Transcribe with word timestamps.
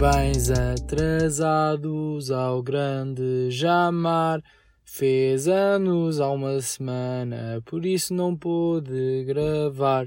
Parabéns 0.00 0.50
atrasados 0.50 2.30
ao 2.30 2.62
grande 2.62 3.50
Jamar. 3.50 4.42
Fez 4.82 5.46
anos 5.46 6.22
há 6.22 6.30
uma 6.30 6.58
semana, 6.62 7.60
por 7.66 7.84
isso 7.84 8.14
não 8.14 8.34
pôde 8.34 9.24
gravar. 9.26 10.06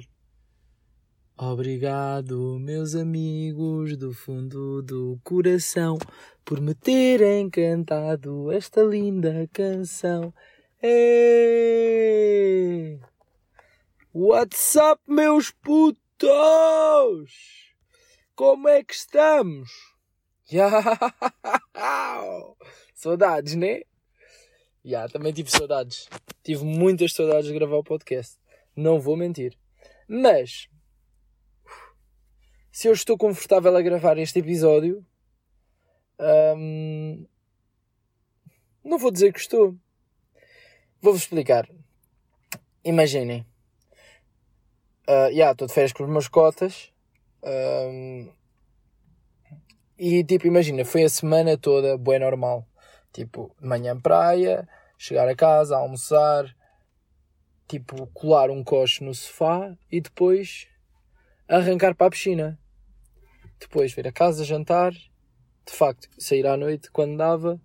Obrigado, 1.37 2.57
meus 2.59 2.95
amigos 2.95 3.95
do 3.95 4.11
fundo 4.11 4.81
do 4.81 5.19
coração, 5.23 5.99
por 6.43 6.59
me 6.59 6.73
terem 6.73 7.47
cantado 7.47 8.51
esta 8.51 8.81
linda 8.81 9.47
canção. 9.53 10.33
Hey! 10.81 12.19
What's 14.11 14.75
up, 14.75 15.03
meus 15.07 15.51
putos? 15.51 16.01
Como 18.35 18.67
é 18.67 18.83
que 18.83 18.95
estamos? 18.95 19.69
saudades, 22.95 23.55
né? 23.55 23.81
Yeah, 24.83 25.11
também 25.11 25.31
tive 25.31 25.51
saudades. 25.51 26.09
Tive 26.43 26.65
muitas 26.65 27.13
saudades 27.13 27.45
de 27.45 27.53
gravar 27.53 27.77
o 27.77 27.83
podcast. 27.83 28.37
Não 28.75 28.99
vou 28.99 29.15
mentir. 29.15 29.55
Mas, 30.07 30.67
se 32.71 32.87
eu 32.87 32.93
estou 32.93 33.17
confortável 33.17 33.75
a 33.77 33.81
gravar 33.81 34.17
este 34.17 34.39
episódio, 34.39 35.05
hum, 36.57 37.27
não 38.83 38.97
vou 38.97 39.11
dizer 39.11 39.31
que 39.31 39.39
estou. 39.39 39.77
Vou-vos 40.99 41.21
explicar. 41.21 41.69
Imaginem. 42.83 43.45
Uh, 45.07 45.29
yeah, 45.29 45.51
estou 45.51 45.67
de 45.67 45.73
férias 45.73 45.93
com 45.93 46.03
os 46.03 46.09
meus 46.09 46.27
cotas. 46.27 46.92
Um, 47.43 48.31
e 49.97 50.23
tipo, 50.23 50.47
imagina, 50.47 50.85
foi 50.85 51.03
a 51.03 51.09
semana 51.09 51.57
toda 51.57 51.97
boa 51.97 52.17
normal. 52.17 52.67
Tipo, 53.11 53.55
manhã 53.61 53.99
praia, 53.99 54.67
chegar 54.97 55.27
a 55.27 55.35
casa, 55.35 55.77
almoçar, 55.77 56.45
tipo, 57.67 58.07
colar 58.07 58.49
um 58.49 58.63
coche 58.63 59.03
no 59.03 59.13
sofá 59.13 59.75
e 59.91 60.01
depois 60.01 60.67
arrancar 61.47 61.95
para 61.95 62.07
a 62.07 62.09
piscina. 62.09 62.59
Depois 63.59 63.93
vir 63.93 64.07
a 64.07 64.11
casa, 64.11 64.43
jantar, 64.43 64.91
de 64.91 65.71
facto, 65.71 66.09
sair 66.17 66.47
à 66.47 66.57
noite 66.57 66.89
quando 66.91 67.17
dava. 67.17 67.61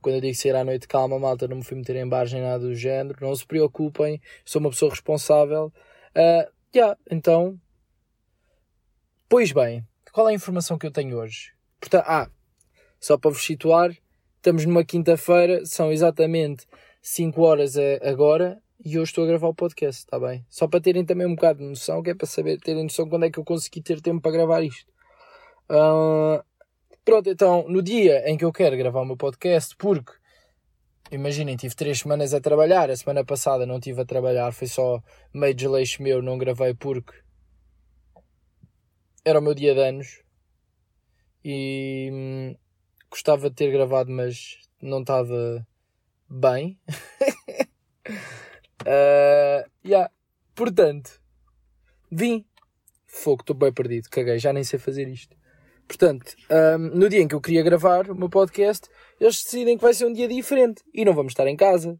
Quando 0.00 0.14
eu 0.14 0.20
digo 0.20 0.34
sair 0.34 0.56
à 0.56 0.64
noite, 0.64 0.88
calma, 0.88 1.18
malta, 1.18 1.46
não 1.46 1.56
me 1.56 1.64
fui 1.64 1.76
meter 1.76 1.96
em 1.96 2.08
bares 2.08 2.32
nem 2.32 2.42
nada 2.42 2.60
do 2.60 2.74
género, 2.74 3.18
não 3.20 3.34
se 3.34 3.46
preocupem, 3.46 4.20
sou 4.44 4.60
uma 4.60 4.70
pessoa 4.70 4.90
responsável. 4.90 5.72
Uh, 6.16 6.50
yeah, 6.74 6.96
então, 7.10 7.60
pois 9.30 9.52
bem, 9.52 9.86
qual 10.12 10.28
é 10.28 10.32
a 10.32 10.34
informação 10.34 10.76
que 10.76 10.84
eu 10.84 10.90
tenho 10.90 11.16
hoje? 11.16 11.52
Portanto, 11.80 12.04
ah, 12.08 12.28
só 12.98 13.16
para 13.16 13.30
vos 13.30 13.44
situar, 13.44 13.96
estamos 14.36 14.66
numa 14.66 14.84
quinta-feira, 14.84 15.64
são 15.64 15.92
exatamente 15.92 16.66
5 17.00 17.40
horas 17.40 17.76
agora 18.02 18.60
e 18.84 18.96
eu 18.96 19.04
estou 19.04 19.22
a 19.22 19.28
gravar 19.28 19.46
o 19.46 19.54
podcast, 19.54 20.00
está 20.00 20.18
bem? 20.18 20.44
Só 20.48 20.66
para 20.66 20.80
terem 20.80 21.04
também 21.04 21.28
um 21.28 21.36
bocado 21.36 21.60
de 21.60 21.64
noção, 21.64 22.02
que 22.02 22.10
é 22.10 22.14
para 22.14 22.26
saber, 22.26 22.58
terem 22.58 22.82
noção 22.82 23.08
quando 23.08 23.24
é 23.24 23.30
que 23.30 23.38
eu 23.38 23.44
consegui 23.44 23.80
ter 23.80 24.00
tempo 24.00 24.20
para 24.20 24.32
gravar 24.32 24.64
isto. 24.64 24.90
Uh, 25.70 26.42
pronto, 27.04 27.30
então, 27.30 27.64
no 27.68 27.80
dia 27.80 28.28
em 28.28 28.36
que 28.36 28.44
eu 28.44 28.52
quero 28.52 28.76
gravar 28.76 29.02
o 29.02 29.06
meu 29.06 29.16
podcast, 29.16 29.76
porque, 29.76 30.12
imaginem, 31.12 31.56
tive 31.56 31.76
três 31.76 32.00
semanas 32.00 32.34
a 32.34 32.40
trabalhar, 32.40 32.90
a 32.90 32.96
semana 32.96 33.24
passada 33.24 33.64
não 33.64 33.78
tive 33.78 34.00
a 34.00 34.04
trabalhar, 34.04 34.50
foi 34.50 34.66
só 34.66 35.00
meio 35.32 35.54
desleixo 35.54 36.02
meu, 36.02 36.20
não 36.20 36.36
gravei 36.36 36.74
porque 36.74 37.12
era 39.24 39.38
o 39.38 39.42
meu 39.42 39.54
dia 39.54 39.74
de 39.74 39.80
anos 39.80 40.22
e 41.44 42.10
hum, 42.12 42.54
gostava 43.10 43.50
de 43.50 43.56
ter 43.56 43.72
gravado, 43.72 44.10
mas 44.10 44.58
não 44.80 45.00
estava 45.00 45.66
bem. 46.28 46.78
uh, 48.82 49.68
yeah. 49.84 50.10
Portanto, 50.54 51.20
vim. 52.10 52.44
Fogo, 53.06 53.42
estou 53.42 53.56
bem 53.56 53.72
perdido, 53.72 54.08
caguei, 54.08 54.38
já 54.38 54.52
nem 54.52 54.62
sei 54.62 54.78
fazer 54.78 55.08
isto. 55.08 55.36
Portanto, 55.88 56.36
um, 56.78 56.78
no 56.96 57.08
dia 57.08 57.20
em 57.20 57.26
que 57.26 57.34
eu 57.34 57.40
queria 57.40 57.64
gravar 57.64 58.08
o 58.08 58.14
meu 58.14 58.30
podcast, 58.30 58.88
eles 59.18 59.42
decidem 59.42 59.76
que 59.76 59.82
vai 59.82 59.92
ser 59.92 60.06
um 60.06 60.12
dia 60.12 60.28
diferente 60.28 60.80
e 60.94 61.04
não 61.04 61.12
vamos 61.12 61.32
estar 61.32 61.48
em 61.48 61.56
casa. 61.56 61.98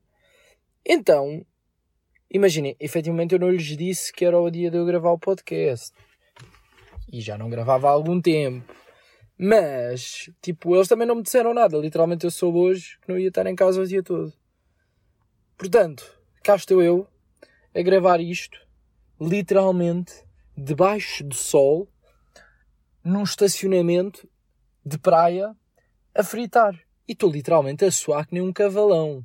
Então, 0.87 1.45
imaginem, 2.33 2.77
efetivamente 2.79 3.35
eu 3.35 3.41
não 3.41 3.51
lhes 3.51 3.77
disse 3.77 4.13
que 4.13 4.25
era 4.25 4.39
o 4.39 4.49
dia 4.49 4.71
de 4.71 4.77
eu 4.77 4.87
gravar 4.87 5.11
o 5.11 5.19
podcast. 5.19 5.91
E 7.13 7.21
já 7.21 7.37
não 7.37 7.51
gravava 7.51 7.89
há 7.89 7.91
algum 7.91 8.21
tempo. 8.21 8.73
Mas, 9.37 10.31
tipo, 10.43 10.77
eles 10.77 10.87
também 10.87 11.07
não 11.07 11.17
me 11.17 11.23
disseram 11.23 11.55
nada. 11.55 11.77
Literalmente 11.79 12.25
eu 12.25 12.31
soube 12.31 12.59
hoje 12.59 12.99
que 13.01 13.09
não 13.09 13.19
ia 13.19 13.29
estar 13.29 13.47
em 13.47 13.57
casa 13.57 13.81
o 13.81 13.87
dia 13.87 14.03
todo. 14.03 14.33
Portanto, 15.57 16.19
cá 16.43 16.57
estou 16.57 16.83
eu 16.83 17.07
a 17.75 17.83
gravar 17.83 18.21
isto, 18.21 18.59
literalmente, 19.21 20.13
debaixo 20.57 21.25
do 21.25 21.35
sol, 21.35 21.89
num 23.03 23.23
estacionamento 23.23 24.29
de 24.85 24.99
praia 24.99 25.57
a 26.15 26.23
fritar. 26.23 26.79
E 27.09 27.13
estou 27.13 27.31
literalmente 27.31 27.85
a 27.85 27.91
suar 27.91 28.27
que 28.27 28.35
nem 28.35 28.43
um 28.43 28.53
cavalão. 28.53 29.25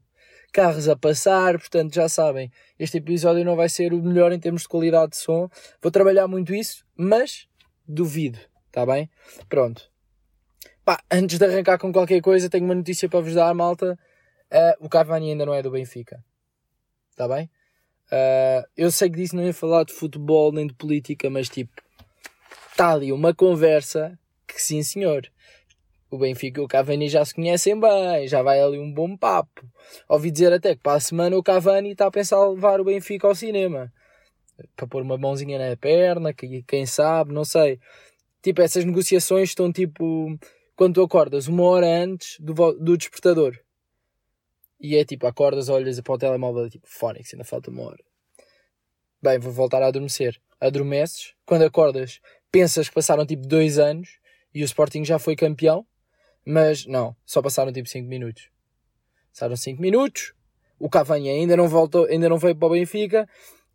Carros 0.52 0.88
a 0.88 0.96
passar, 0.96 1.59
portanto 1.59 1.94
já 1.94 2.07
sabem, 2.07 2.50
este 2.79 2.97
episódio 2.97 3.44
não 3.44 3.56
vai 3.56 3.67
ser 3.67 3.94
o 3.94 4.02
melhor 4.02 4.31
em 4.31 4.40
termos 4.40 4.62
de 4.62 4.69
qualidade 4.69 5.12
de 5.12 5.17
som. 5.17 5.50
Vou 5.81 5.91
trabalhar 5.91 6.28
muito 6.28 6.56
isso, 6.56 6.85
mas 6.96 7.47
duvido, 7.88 8.40
está 8.68 8.85
bem? 8.85 9.09
Pronto. 9.50 9.90
Pá, 10.84 11.00
antes 11.12 11.40
de 11.40 11.46
arrancar 11.46 11.79
com 11.79 11.91
qualquer 11.91 12.22
coisa, 12.22 12.50
tenho 12.50 12.66
uma 12.66 12.75
notícia 12.75 13.09
para 13.09 13.19
vos 13.19 13.34
dar, 13.34 13.53
malta. 13.53 13.97
Uh, 14.51 14.85
o 14.85 14.90
Cavani 14.90 15.31
ainda 15.31 15.46
não 15.46 15.53
é 15.53 15.62
do 15.62 15.72
Benfica. 15.72 16.23
Está 17.09 17.28
bem? 17.28 17.50
Uh, 18.12 18.63
eu 18.78 18.91
sei 18.91 19.09
que 19.09 19.18
disse 19.18 19.35
não 19.35 19.44
ia 19.44 19.53
falar 19.53 19.84
de 19.84 19.94
futebol 19.94 20.51
nem 20.51 20.68
de 20.68 20.73
política, 20.73 21.29
mas 21.29 21.50
tipo, 21.50 21.73
está 22.69 22.91
ali 22.91 23.12
uma 23.12 23.34
conversa 23.34 24.17
que 24.46 24.62
sim 24.62 24.84
senhor. 24.84 25.28
O 26.12 26.19
Benfica 26.19 26.62
e 26.62 26.63
o 26.63 26.67
Cavani 26.67 27.09
já 27.09 27.25
se 27.25 27.34
conhecem 27.34 27.79
bem, 27.79 28.28
já 28.28 28.44
vai 28.44 28.62
ali 28.62 28.78
um 28.78 28.94
bom 28.94 29.17
papo. 29.17 29.67
Ouvi 30.07 30.29
dizer 30.29 30.53
até 30.53 30.75
que 30.75 30.81
para 30.81 30.97
a 30.97 31.00
semana 31.00 31.35
o 31.35 31.44
Cavani 31.44 31.91
está 31.91 32.06
a 32.06 32.12
pensar 32.12 32.46
levar 32.47 32.79
o 32.79 32.85
Benfica 32.85 33.28
ao 33.28 33.34
cinema. 33.34 33.91
Para 34.75 34.88
pôr 34.88 35.01
uma 35.01 35.17
mãozinha 35.17 35.57
na 35.57 35.75
perna, 35.75 36.33
que, 36.33 36.63
quem 36.63 36.85
sabe, 36.85 37.33
não 37.33 37.43
sei. 37.43 37.79
Tipo, 38.41 38.61
essas 38.61 38.85
negociações 38.85 39.49
estão 39.49 39.71
tipo 39.71 40.38
quando 40.75 40.95
tu 40.95 41.03
acordas 41.03 41.47
uma 41.47 41.63
hora 41.63 41.88
antes 41.88 42.38
do, 42.39 42.53
do 42.73 42.97
despertador. 42.97 43.57
E 44.79 44.95
é 44.95 45.05
tipo, 45.05 45.25
acordas, 45.25 45.69
olhas 45.69 45.99
para 46.01 46.13
o 46.13 46.17
telemóvel, 46.17 46.69
tipo, 46.69 46.88
Fónix, 46.88 47.33
ainda 47.33 47.43
falta 47.43 47.71
uma 47.71 47.83
hora. 47.83 48.03
Bem, 49.21 49.39
vou 49.39 49.51
voltar 49.51 49.81
a 49.81 49.88
adormecer. 49.88 50.39
Adormeces, 50.59 51.33
quando 51.45 51.63
acordas, 51.63 52.19
pensas 52.51 52.87
que 52.87 52.95
passaram 52.95 53.25
tipo 53.25 53.47
dois 53.47 53.79
anos 53.79 54.19
e 54.53 54.61
o 54.61 54.66
Sporting 54.66 55.03
já 55.03 55.17
foi 55.17 55.35
campeão, 55.35 55.85
mas 56.45 56.85
não, 56.85 57.16
só 57.25 57.41
passaram 57.41 57.73
tipo 57.73 57.89
5 57.89 58.07
minutos. 58.07 58.49
Passaram 59.33 59.55
5 59.55 59.81
minutos, 59.81 60.33
o 60.79 60.89
Cavani 60.89 61.29
ainda 61.29 61.57
não 61.57 61.67
voltou, 61.67 62.05
ainda 62.05 62.29
não 62.29 62.37
veio 62.37 62.55
para 62.55 62.67
o 62.67 62.72
Benfica 62.72 63.27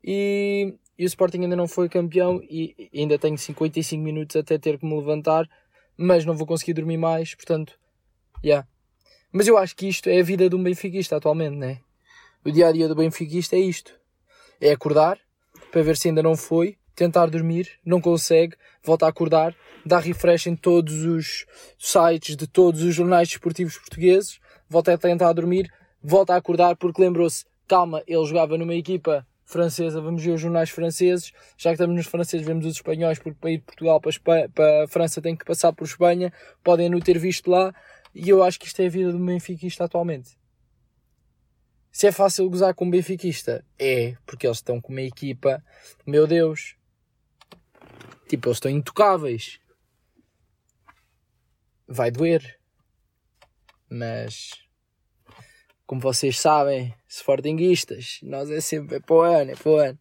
e, 0.02 0.74
e 0.98 1.04
o 1.04 1.06
Sporting 1.06 1.42
ainda 1.42 1.56
não 1.56 1.68
foi 1.68 1.88
campeão 1.88 2.40
e 2.42 2.90
ainda 2.94 3.18
tenho 3.18 3.36
55 3.36 4.02
minutos 4.02 4.36
até 4.36 4.58
ter 4.58 4.78
que 4.78 4.86
me 4.86 4.96
levantar, 4.96 5.48
mas 5.96 6.24
não 6.24 6.36
vou 6.36 6.46
conseguir 6.46 6.74
dormir 6.74 6.96
mais, 6.96 7.34
portanto, 7.34 7.78
já. 8.42 8.48
Yeah. 8.48 8.68
Mas 9.32 9.46
eu 9.46 9.56
acho 9.56 9.76
que 9.76 9.88
isto 9.88 10.08
é 10.08 10.18
a 10.18 10.24
vida 10.24 10.48
de 10.48 10.56
um 10.56 10.62
benfiquista 10.62 11.16
atualmente, 11.16 11.56
né? 11.56 11.80
O 12.44 12.50
dia 12.50 12.68
a 12.68 12.72
dia 12.72 12.88
do 12.88 12.94
benfiquista 12.94 13.54
é 13.54 13.60
isto: 13.60 13.92
é 14.60 14.72
acordar 14.72 15.18
para 15.70 15.82
ver 15.82 15.97
se 15.97 16.08
ainda 16.08 16.22
não 16.22 16.36
foi, 16.36 16.76
tentar 16.96 17.26
dormir, 17.26 17.70
não 17.84 18.00
consegue, 18.00 18.56
volta 18.82 19.06
a 19.06 19.08
acordar, 19.08 19.54
dá 19.86 19.98
refresh 19.98 20.48
em 20.48 20.56
todos 20.56 21.04
os 21.04 21.46
sites 21.78 22.36
de 22.36 22.46
todos 22.46 22.82
os 22.82 22.94
jornais 22.94 23.28
desportivos 23.28 23.78
portugueses, 23.78 24.41
volta 24.68 24.92
a 24.92 24.98
tentar 24.98 25.32
dormir, 25.32 25.72
volta 26.03 26.34
a 26.34 26.36
acordar 26.36 26.76
porque 26.76 27.00
lembrou-se, 27.00 27.44
calma, 27.68 28.03
ele 28.06 28.24
jogava 28.26 28.58
numa 28.58 28.74
equipa 28.74 29.26
francesa, 29.50 30.00
vamos 30.00 30.22
ver 30.22 30.32
os 30.32 30.41
jornais 30.41 30.70
franceses, 30.70 31.32
já 31.56 31.70
que 31.70 31.74
estamos 31.74 31.97
nos 31.97 32.06
franceses, 32.06 32.47
vemos 32.47 32.66
os 32.66 32.74
espanhóis, 32.74 33.18
porque 33.18 33.38
para 33.41 33.50
ir 33.50 33.58
de 33.58 33.64
Portugal 33.64 34.00
para, 34.00 34.10
Espanha, 34.10 34.48
para 34.48 34.84
a 34.84 34.88
França 34.88 35.20
tem 35.20 35.36
que 35.36 35.44
passar 35.44 35.72
por 35.72 35.84
Espanha, 35.84 36.32
podem 36.62 36.88
não 36.88 37.00
ter 37.00 37.18
visto 37.18 37.50
lá, 37.50 37.74
e 38.14 38.28
eu 38.28 38.42
acho 38.42 38.58
que 38.58 38.66
isto 38.66 38.80
é 38.80 38.86
a 38.86 38.91
vida 38.91 39.12
do 39.12 39.18
benfiquista 39.18 39.84
atualmente. 39.84 40.38
Se 41.92 42.06
é 42.06 42.12
fácil 42.12 42.48
gozar 42.48 42.74
com 42.74 42.84
um 42.84 42.91
benfiquista, 42.91 43.64
é, 43.78 44.16
porque 44.24 44.47
eles 44.47 44.58
estão 44.58 44.80
com 44.80 44.92
uma 44.92 45.02
equipa, 45.02 45.62
meu 46.06 46.26
Deus, 46.26 46.76
Tipo, 48.30 48.46
eles 48.46 48.58
estão 48.58 48.70
intocáveis. 48.70 49.58
Vai 51.88 52.12
doer. 52.12 52.60
Mas, 53.91 54.53
como 55.91 56.01
vocês 56.01 56.39
sabem, 56.39 56.95
Sportinguistas, 57.09 58.21
nós 58.22 58.48
é 58.48 58.60
sempre 58.60 58.98
é 58.98 59.01
para 59.01 59.16
o 59.16 59.22
ano, 59.22 59.51
é 59.51 59.57
para 59.57 59.72
o 59.72 59.77
ano. 59.77 59.98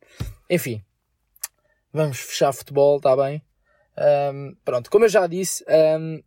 Enfim, 0.47 0.83
vamos 1.91 2.19
fechar 2.19 2.53
futebol, 2.53 2.97
está 2.97 3.15
bem? 3.17 3.41
Um, 3.97 4.55
pronto, 4.63 4.87
como 4.91 5.05
eu 5.05 5.09
já 5.09 5.25
disse, 5.25 5.65
um, 5.67 6.21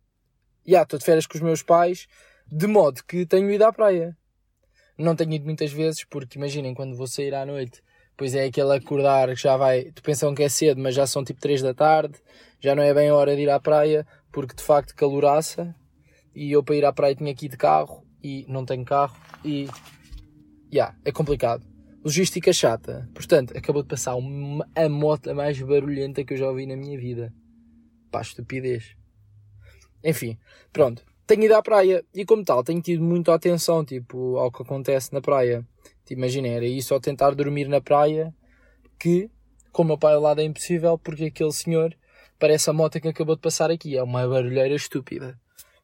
yeah, 0.67 0.83
estou 0.83 0.99
de 0.99 1.05
férias 1.05 1.25
com 1.25 1.37
os 1.37 1.41
meus 1.41 1.63
pais, 1.63 2.07
de 2.45 2.67
modo 2.67 3.05
que 3.05 3.25
tenho 3.25 3.49
ido 3.49 3.63
à 3.63 3.71
praia. 3.71 4.17
Não 4.97 5.15
tenho 5.15 5.31
ido 5.31 5.45
muitas 5.45 5.71
vezes, 5.71 6.03
porque 6.03 6.37
imaginem, 6.37 6.73
quando 6.73 6.97
vou 6.97 7.07
sair 7.07 7.33
à 7.33 7.45
noite, 7.45 7.81
pois 8.17 8.35
é 8.35 8.43
aquele 8.43 8.75
acordar 8.75 9.29
que 9.29 9.41
já 9.41 9.55
vai, 9.55 9.93
tu 9.93 10.03
pensam 10.03 10.35
que 10.35 10.43
é 10.43 10.49
cedo, 10.49 10.81
mas 10.81 10.93
já 10.93 11.07
são 11.07 11.23
tipo 11.23 11.39
3 11.39 11.61
da 11.61 11.73
tarde, 11.73 12.19
já 12.59 12.75
não 12.75 12.83
é 12.83 12.93
bem 12.93 13.13
hora 13.13 13.33
de 13.33 13.43
ir 13.43 13.49
à 13.49 13.61
praia, 13.61 14.05
porque 14.29 14.55
de 14.55 14.61
facto 14.61 14.93
caloraça, 14.93 15.73
e 16.35 16.51
eu 16.51 16.61
para 16.61 16.75
ir 16.75 16.83
à 16.83 16.91
praia 16.91 17.15
tinha 17.15 17.31
ir 17.31 17.47
de 17.47 17.55
carro, 17.55 18.03
e 18.23 18.45
não 18.47 18.65
tenho 18.65 18.85
carro, 18.85 19.15
e, 19.43 19.67
yeah, 20.73 20.95
é 21.03 21.11
complicado. 21.11 21.65
Logística 22.03 22.51
chata. 22.51 23.09
Portanto, 23.13 23.57
acabou 23.57 23.81
de 23.81 23.87
passar 23.87 24.15
uma, 24.15 24.67
a 24.75 24.89
moto 24.89 25.33
mais 25.33 25.59
barulhenta 25.61 26.23
que 26.23 26.33
eu 26.33 26.37
já 26.37 26.47
ouvi 26.49 26.65
na 26.65 26.75
minha 26.75 26.97
vida. 26.97 27.33
Pá, 28.11 28.21
estupidez. 28.21 28.95
Enfim, 30.03 30.37
pronto. 30.71 31.03
Tenho 31.25 31.43
ido 31.43 31.55
à 31.55 31.61
praia 31.61 32.03
e, 32.13 32.25
como 32.25 32.43
tal, 32.43 32.63
tenho 32.63 32.81
tido 32.81 33.01
muita 33.01 33.33
atenção, 33.33 33.85
tipo, 33.85 34.37
ao 34.37 34.51
que 34.51 34.61
acontece 34.61 35.13
na 35.13 35.21
praia. 35.21 35.65
Tipo, 36.03 36.19
imagina, 36.19 36.49
era 36.49 36.65
isso 36.65 36.93
ao 36.93 36.99
tentar 36.99 37.33
dormir 37.33 37.69
na 37.69 37.79
praia, 37.79 38.35
que, 38.99 39.31
com 39.71 39.83
o 39.83 39.85
meu 39.85 39.97
pai 39.97 40.17
lado 40.17 40.41
é 40.41 40.43
impossível, 40.43 40.97
porque 40.97 41.25
aquele 41.25 41.53
senhor 41.53 41.95
parece 42.37 42.69
a 42.69 42.73
moto 42.73 42.99
que 42.99 43.07
acabou 43.07 43.35
de 43.35 43.41
passar 43.41 43.71
aqui. 43.71 43.97
É 43.97 44.03
uma 44.03 44.27
barulheira 44.27 44.75
estúpida. 44.75 45.39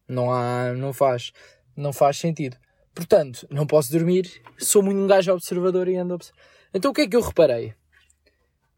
Não 0.06 0.30
há, 0.30 0.74
não 0.74 0.92
faz, 0.92 1.32
não 1.80 1.94
faz 1.94 2.18
sentido. 2.18 2.58
Portanto, 2.94 3.48
não 3.50 3.66
posso 3.66 3.92
dormir, 3.92 4.42
sou 4.58 4.84
muito 4.84 5.00
um 5.00 5.08
gajo 5.08 5.32
observador 5.32 5.88
e 5.88 5.96
ando 5.96 6.16
observador. 6.16 6.46
Então 6.74 6.92
o 6.92 6.94
que 6.94 7.02
é 7.02 7.08
que 7.08 7.16
eu 7.16 7.22
reparei? 7.22 7.74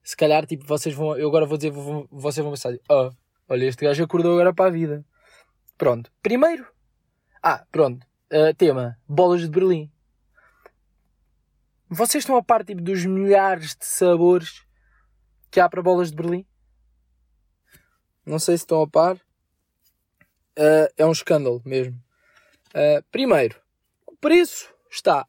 Se 0.03 0.15
calhar, 0.15 0.45
tipo, 0.45 0.65
vocês 0.65 0.95
vão, 0.95 1.17
eu 1.17 1.27
agora 1.27 1.45
vou 1.45 1.57
dizer, 1.57 1.71
vou, 1.71 2.07
vocês 2.11 2.43
vão 2.43 2.53
pensar, 2.53 2.73
oh, 2.89 3.11
olha, 3.47 3.65
este 3.65 3.83
gajo 3.83 4.03
acordou 4.03 4.33
agora 4.33 4.53
para 4.53 4.65
a 4.65 4.71
vida. 4.71 5.05
Pronto. 5.77 6.11
Primeiro, 6.21 6.65
ah, 7.43 7.65
pronto, 7.71 8.05
uh, 8.31 8.53
tema, 8.55 8.97
bolas 9.07 9.41
de 9.41 9.49
Berlim. 9.49 9.91
Vocês 11.89 12.23
estão 12.23 12.37
a 12.37 12.43
par, 12.43 12.63
tipo, 12.63 12.81
dos 12.81 13.05
milhares 13.05 13.75
de 13.75 13.85
sabores 13.85 14.63
que 15.49 15.59
há 15.59 15.67
para 15.67 15.81
bolas 15.81 16.09
de 16.09 16.15
Berlim? 16.15 16.45
Não 18.25 18.39
sei 18.39 18.57
se 18.57 18.63
estão 18.63 18.81
a 18.81 18.87
par. 18.87 19.15
Uh, 20.57 20.87
é 20.95 21.05
um 21.05 21.11
escândalo 21.11 21.61
mesmo. 21.65 22.01
Uh, 22.73 23.03
primeiro, 23.11 23.61
preço 24.21 24.73
está 24.89 25.27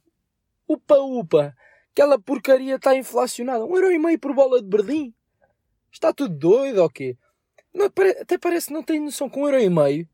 upa-upa. 0.68 1.56
Aquela 1.90 2.18
porcaria 2.18 2.76
está 2.76 2.94
inflacionada. 2.94 3.64
Um 3.64 3.74
euro 3.74 3.90
e 3.90 3.98
meio 3.98 4.18
por 4.18 4.34
bola 4.34 4.62
de 4.62 4.68
Berlim. 4.68 5.14
Está 5.90 6.12
tudo 6.12 6.34
doido 6.34 6.82
ou 6.82 6.88
quê? 6.88 7.16
Não, 7.74 7.86
até 7.86 8.38
parece 8.38 8.68
que 8.68 8.72
não 8.72 8.82
tem 8.82 9.00
noção 9.00 9.28
com 9.28 9.42
um 9.42 9.46
euro 9.46 9.60
e 9.60 9.68
meio. 9.68 10.08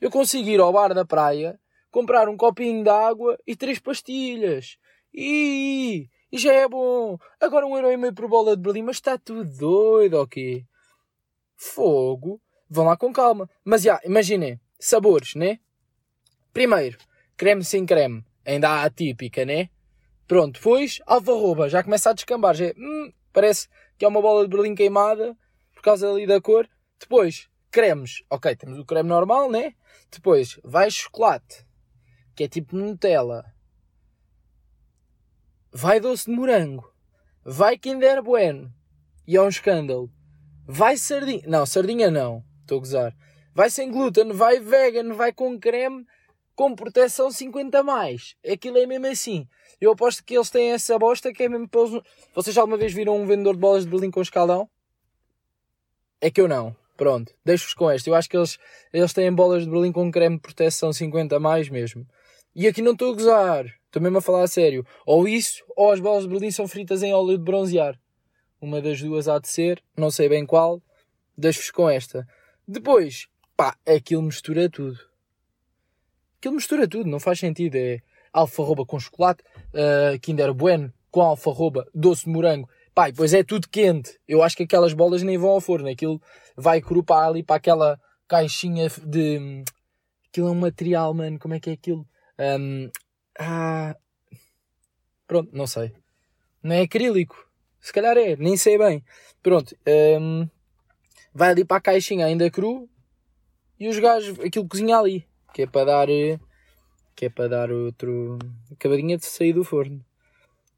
Eu 0.00 0.10
consigo 0.10 0.48
ir 0.48 0.60
ao 0.60 0.72
bar 0.72 0.92
da 0.92 1.04
praia, 1.04 1.58
comprar 1.90 2.28
um 2.28 2.36
copinho 2.36 2.82
de 2.82 2.90
água 2.90 3.38
e 3.46 3.54
três 3.54 3.78
pastilhas. 3.78 4.76
E, 5.14 6.08
e 6.30 6.38
já 6.38 6.52
é 6.52 6.68
bom. 6.68 7.18
Agora 7.40 7.66
um 7.66 7.76
euro 7.76 7.92
e 7.92 7.96
meio 7.96 8.14
por 8.14 8.28
bola 8.28 8.56
de 8.56 8.62
Berlim, 8.62 8.82
mas 8.82 8.96
está 8.96 9.16
tudo 9.16 9.44
doido 9.44 10.14
ou 10.14 10.26
quê? 10.26 10.64
Fogo. 11.56 12.40
Vão 12.68 12.86
lá 12.86 12.96
com 12.96 13.12
calma. 13.12 13.48
Mas 13.64 13.82
já, 13.82 14.00
imaginem. 14.04 14.60
Sabores, 14.80 15.34
né? 15.34 15.60
Primeiro, 16.52 16.98
creme 17.36 17.64
sem 17.64 17.86
creme. 17.86 18.24
Ainda 18.44 18.68
há 18.68 18.84
a 18.84 18.90
típica, 18.90 19.44
né? 19.44 19.70
Pronto, 20.26 20.54
depois 20.54 21.00
alfarroba, 21.06 21.68
já 21.68 21.82
começa 21.82 22.10
a 22.10 22.12
descambar. 22.12 22.54
Já 22.54 22.66
é, 22.66 22.74
hum, 22.76 23.12
parece 23.32 23.68
que 23.96 24.04
é 24.04 24.08
uma 24.08 24.20
bola 24.20 24.46
de 24.46 24.54
berlim 24.54 24.74
queimada 24.74 25.36
por 25.74 25.82
causa 25.82 26.10
ali 26.10 26.26
da 26.26 26.40
cor. 26.40 26.68
Depois, 27.00 27.48
cremes. 27.70 28.22
Ok, 28.30 28.54
temos 28.56 28.78
o 28.78 28.84
creme 28.84 29.08
normal, 29.08 29.50
né? 29.50 29.74
Depois, 30.10 30.60
vai 30.62 30.90
chocolate, 30.90 31.66
que 32.34 32.44
é 32.44 32.48
tipo 32.48 32.76
Nutella. 32.76 33.44
Vai 35.72 36.00
doce 36.00 36.30
de 36.30 36.36
morango. 36.36 36.92
Vai 37.44 37.78
Kinder 37.78 38.22
Bueno. 38.22 38.72
E 39.26 39.36
é 39.36 39.42
um 39.42 39.48
escândalo. 39.48 40.12
Vai 40.66 40.96
sardinha. 40.98 41.42
Não, 41.46 41.64
sardinha 41.64 42.10
não. 42.10 42.44
Estou 42.60 42.76
a 42.76 42.80
gozar. 42.80 43.16
Vai 43.54 43.70
sem 43.70 43.90
glúten, 43.90 44.32
vai 44.32 44.60
vegan, 44.60 45.14
vai 45.14 45.32
com 45.32 45.58
creme 45.58 46.06
com 46.54 46.74
proteção 46.74 47.30
50 47.30 47.82
mais. 47.82 48.34
Aquilo 48.46 48.78
é 48.78 48.86
mesmo 48.86 49.06
assim. 49.06 49.46
Eu 49.80 49.92
aposto 49.92 50.24
que 50.24 50.34
eles 50.34 50.50
têm 50.50 50.72
essa 50.72 50.98
bosta 50.98 51.32
que 51.32 51.42
é 51.42 51.48
mesmo 51.48 51.68
para 51.68 51.80
eles... 51.80 52.02
Vocês 52.34 52.56
alguma 52.56 52.76
vez 52.76 52.92
viram 52.92 53.20
um 53.20 53.26
vendedor 53.26 53.54
de 53.54 53.60
bolas 53.60 53.84
de 53.84 53.90
Berlim 53.90 54.10
com 54.10 54.20
escaldão? 54.20 54.68
É 56.20 56.30
que 56.30 56.40
eu 56.40 56.48
não. 56.48 56.76
Pronto, 56.96 57.32
deixo-vos 57.44 57.74
com 57.74 57.90
esta. 57.90 58.08
Eu 58.08 58.14
acho 58.14 58.28
que 58.28 58.36
eles, 58.36 58.58
eles 58.92 59.12
têm 59.12 59.32
bolas 59.32 59.64
de 59.64 59.70
Berlim 59.70 59.92
com 59.92 60.10
creme 60.10 60.36
de 60.36 60.42
proteção 60.42 60.92
50 60.92 61.40
mais 61.40 61.68
mesmo. 61.68 62.06
E 62.54 62.66
aqui 62.66 62.82
não 62.82 62.92
estou 62.92 63.12
a 63.12 63.14
gozar. 63.14 63.64
Estou 63.86 64.00
mesmo 64.00 64.18
a 64.18 64.22
falar 64.22 64.42
a 64.42 64.48
sério. 64.48 64.86
Ou 65.06 65.26
isso, 65.26 65.64
ou 65.76 65.90
as 65.90 66.00
bolas 66.00 66.24
de 66.24 66.28
Berlim 66.28 66.50
são 66.50 66.68
fritas 66.68 67.02
em 67.02 67.12
óleo 67.12 67.38
de 67.38 67.44
bronzear. 67.44 67.98
Uma 68.60 68.80
das 68.80 69.00
duas 69.00 69.26
há 69.26 69.38
de 69.38 69.48
ser. 69.48 69.82
Não 69.96 70.10
sei 70.10 70.28
bem 70.28 70.46
qual. 70.46 70.80
Deixo-vos 71.36 71.70
com 71.70 71.88
esta. 71.88 72.26
Depois, 72.68 73.26
pá, 73.56 73.76
aquilo 73.86 74.22
mistura 74.22 74.68
tudo 74.70 75.11
Aquilo 76.42 76.56
mistura 76.56 76.88
tudo, 76.88 77.08
não 77.08 77.20
faz 77.20 77.38
sentido. 77.38 77.76
É 77.76 78.00
alfarroba 78.32 78.84
com 78.84 78.98
chocolate, 78.98 79.44
uh, 79.68 80.18
Kinder 80.18 80.52
Bueno 80.52 80.92
com 81.08 81.20
alfarroba, 81.20 81.86
doce 81.94 82.24
de 82.24 82.30
morango. 82.30 82.68
Pai, 82.92 83.12
pois 83.12 83.32
é 83.32 83.44
tudo 83.44 83.68
quente. 83.68 84.18
Eu 84.26 84.42
acho 84.42 84.56
que 84.56 84.64
aquelas 84.64 84.92
bolas 84.92 85.22
nem 85.22 85.38
vão 85.38 85.50
ao 85.50 85.60
forno. 85.60 85.88
Aquilo 85.88 86.20
vai 86.56 86.80
cru 86.80 87.04
para 87.04 87.28
ali 87.28 87.44
para 87.44 87.54
aquela 87.54 88.00
caixinha 88.26 88.88
de. 89.04 89.62
Aquilo 90.28 90.48
é 90.48 90.50
um 90.50 90.56
material, 90.56 91.14
mano. 91.14 91.38
Como 91.38 91.54
é 91.54 91.60
que 91.60 91.70
é 91.70 91.74
aquilo? 91.74 92.04
Um... 92.36 92.90
Ah. 93.38 93.94
Pronto, 95.28 95.48
não 95.52 95.68
sei. 95.68 95.92
Não 96.60 96.74
é 96.74 96.80
acrílico. 96.80 97.36
Se 97.80 97.92
calhar 97.92 98.16
é, 98.16 98.34
nem 98.34 98.56
sei 98.56 98.76
bem. 98.76 99.04
Pronto. 99.40 99.76
Um... 100.18 100.48
Vai 101.32 101.50
ali 101.50 101.64
para 101.64 101.76
a 101.76 101.80
caixinha 101.80 102.26
ainda 102.26 102.50
cru. 102.50 102.90
E 103.78 103.86
os 103.86 103.96
gajos, 104.00 104.40
aquilo 104.40 104.66
cozinha 104.66 104.98
ali 104.98 105.30
que 105.52 105.62
é 105.62 105.66
para 105.66 105.84
dar 105.84 106.08
que 107.14 107.26
é 107.26 107.30
para 107.30 107.48
dar 107.48 107.70
outro 107.70 108.38
acabadinha 108.70 109.16
de 109.16 109.26
sair 109.26 109.52
do 109.52 109.64
forno. 109.64 110.04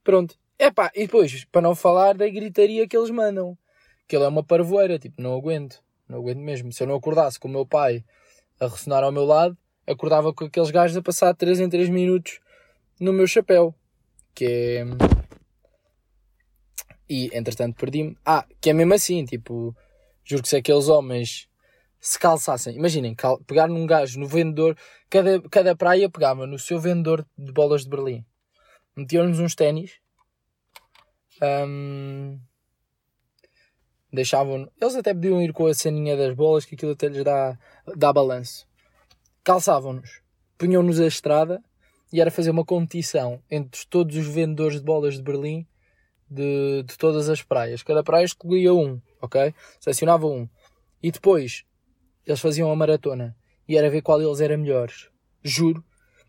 Pronto. 0.03 0.37
Epá, 0.59 0.91
e 0.95 1.07
depois, 1.07 1.45
para 1.47 1.63
não 1.63 1.75
falar 1.75 2.15
da 2.15 2.29
gritaria 2.29 2.87
que 2.87 2.97
eles 2.97 3.11
mandam, 3.11 3.57
que 4.07 4.15
ele 4.15 4.25
é 4.25 4.29
uma 4.29 4.45
parvoeira, 4.45 4.99
tipo, 4.99 5.21
não 5.21 5.35
aguento, 5.35 5.83
não 6.09 6.19
aguento 6.19 6.39
mesmo. 6.39 6.73
Se 6.73 6.83
eu 6.83 6.87
não 6.87 6.95
acordasse 6.95 7.39
com 7.39 7.49
o 7.49 7.51
meu 7.51 7.67
pai 7.67 8.05
a 8.61 8.67
ressonar 8.67 9.03
ao 9.03 9.13
meu 9.13 9.25
lado, 9.25 9.57
acordava 9.87 10.33
com 10.33 10.45
aqueles 10.45 10.71
gajos 10.71 10.97
a 10.97 11.03
passar 11.03 11.35
3 11.35 11.61
em 11.61 11.69
3 11.69 11.89
minutos 11.89 12.41
no 13.01 13.13
meu 13.13 13.27
chapéu, 13.27 13.75
que 14.35 14.45
é... 14.45 14.85
E, 17.09 17.31
entretanto, 17.37 17.77
perdi-me. 17.77 18.17
Ah, 18.25 18.47
que 18.61 18.71
é 18.71 18.73
mesmo 18.73 18.95
assim, 18.95 19.25
tipo, 19.25 19.77
juro 20.25 20.43
que 20.43 20.49
se 20.49 20.57
aqueles 20.57 20.89
homens 20.89 21.49
se 22.05 22.19
calçassem, 22.19 22.77
imaginem, 22.77 23.15
cal, 23.15 23.39
pegar 23.45 23.67
num 23.67 23.87
gajo, 23.87 24.21
no 24.21 24.29
vendedor, 24.29 24.77
cada, 25.09 25.41
cada 25.49 25.75
praia 25.75 26.11
pegava 26.11 26.47
no 26.47 26.59
seu 26.59 26.79
vendedor 26.79 27.27
de 27.37 27.51
bolas 27.51 27.85
de 27.85 27.89
Berlim, 27.89 28.23
metiam-nos 28.95 29.41
uns 29.41 29.55
ténis, 29.55 29.93
um, 31.67 32.39
deixavam, 34.13 34.71
eles 34.79 34.95
até 34.97 35.15
podiam 35.15 35.41
ir 35.41 35.55
com 35.55 35.67
a 35.67 35.73
ceninha 35.73 36.15
das 36.15 36.35
bolas, 36.35 36.67
que 36.67 36.75
aquilo 36.75 36.93
até 36.93 37.09
lhes 37.09 37.25
dá, 37.25 37.59
dá 37.97 38.13
balanço, 38.13 38.69
calçavam-nos, 39.43 40.21
punham-nos 40.59 41.01
a 41.01 41.07
estrada 41.07 41.65
e 42.13 42.21
era 42.21 42.31
fazer 42.31 42.51
uma 42.51 42.67
competição 42.67 43.43
entre 43.51 43.81
todos 43.87 44.15
os 44.15 44.27
vendedores 44.27 44.79
de 44.79 44.85
bolas 44.85 45.15
de 45.15 45.23
Berlim 45.23 45.67
de, 46.29 46.83
de 46.83 46.99
todas 46.99 47.31
as 47.31 47.43
praias. 47.43 47.83
Cada 47.83 48.05
praia 48.05 48.27
escolhia 48.27 48.75
um, 48.75 49.01
ok? 49.23 49.55
Selecionava 49.81 50.27
um. 50.27 50.47
E 51.03 51.11
depois 51.11 51.65
eles 52.27 52.41
faziam 52.41 52.71
a 52.71 52.77
maratona 52.77 53.37
e 53.69 53.77
era 53.77 53.91
ver 53.91 54.03
qual 54.03 54.19
deles 54.19 54.41
era 54.41 54.57
melhor. 54.57 54.91
Juro. 55.43 55.85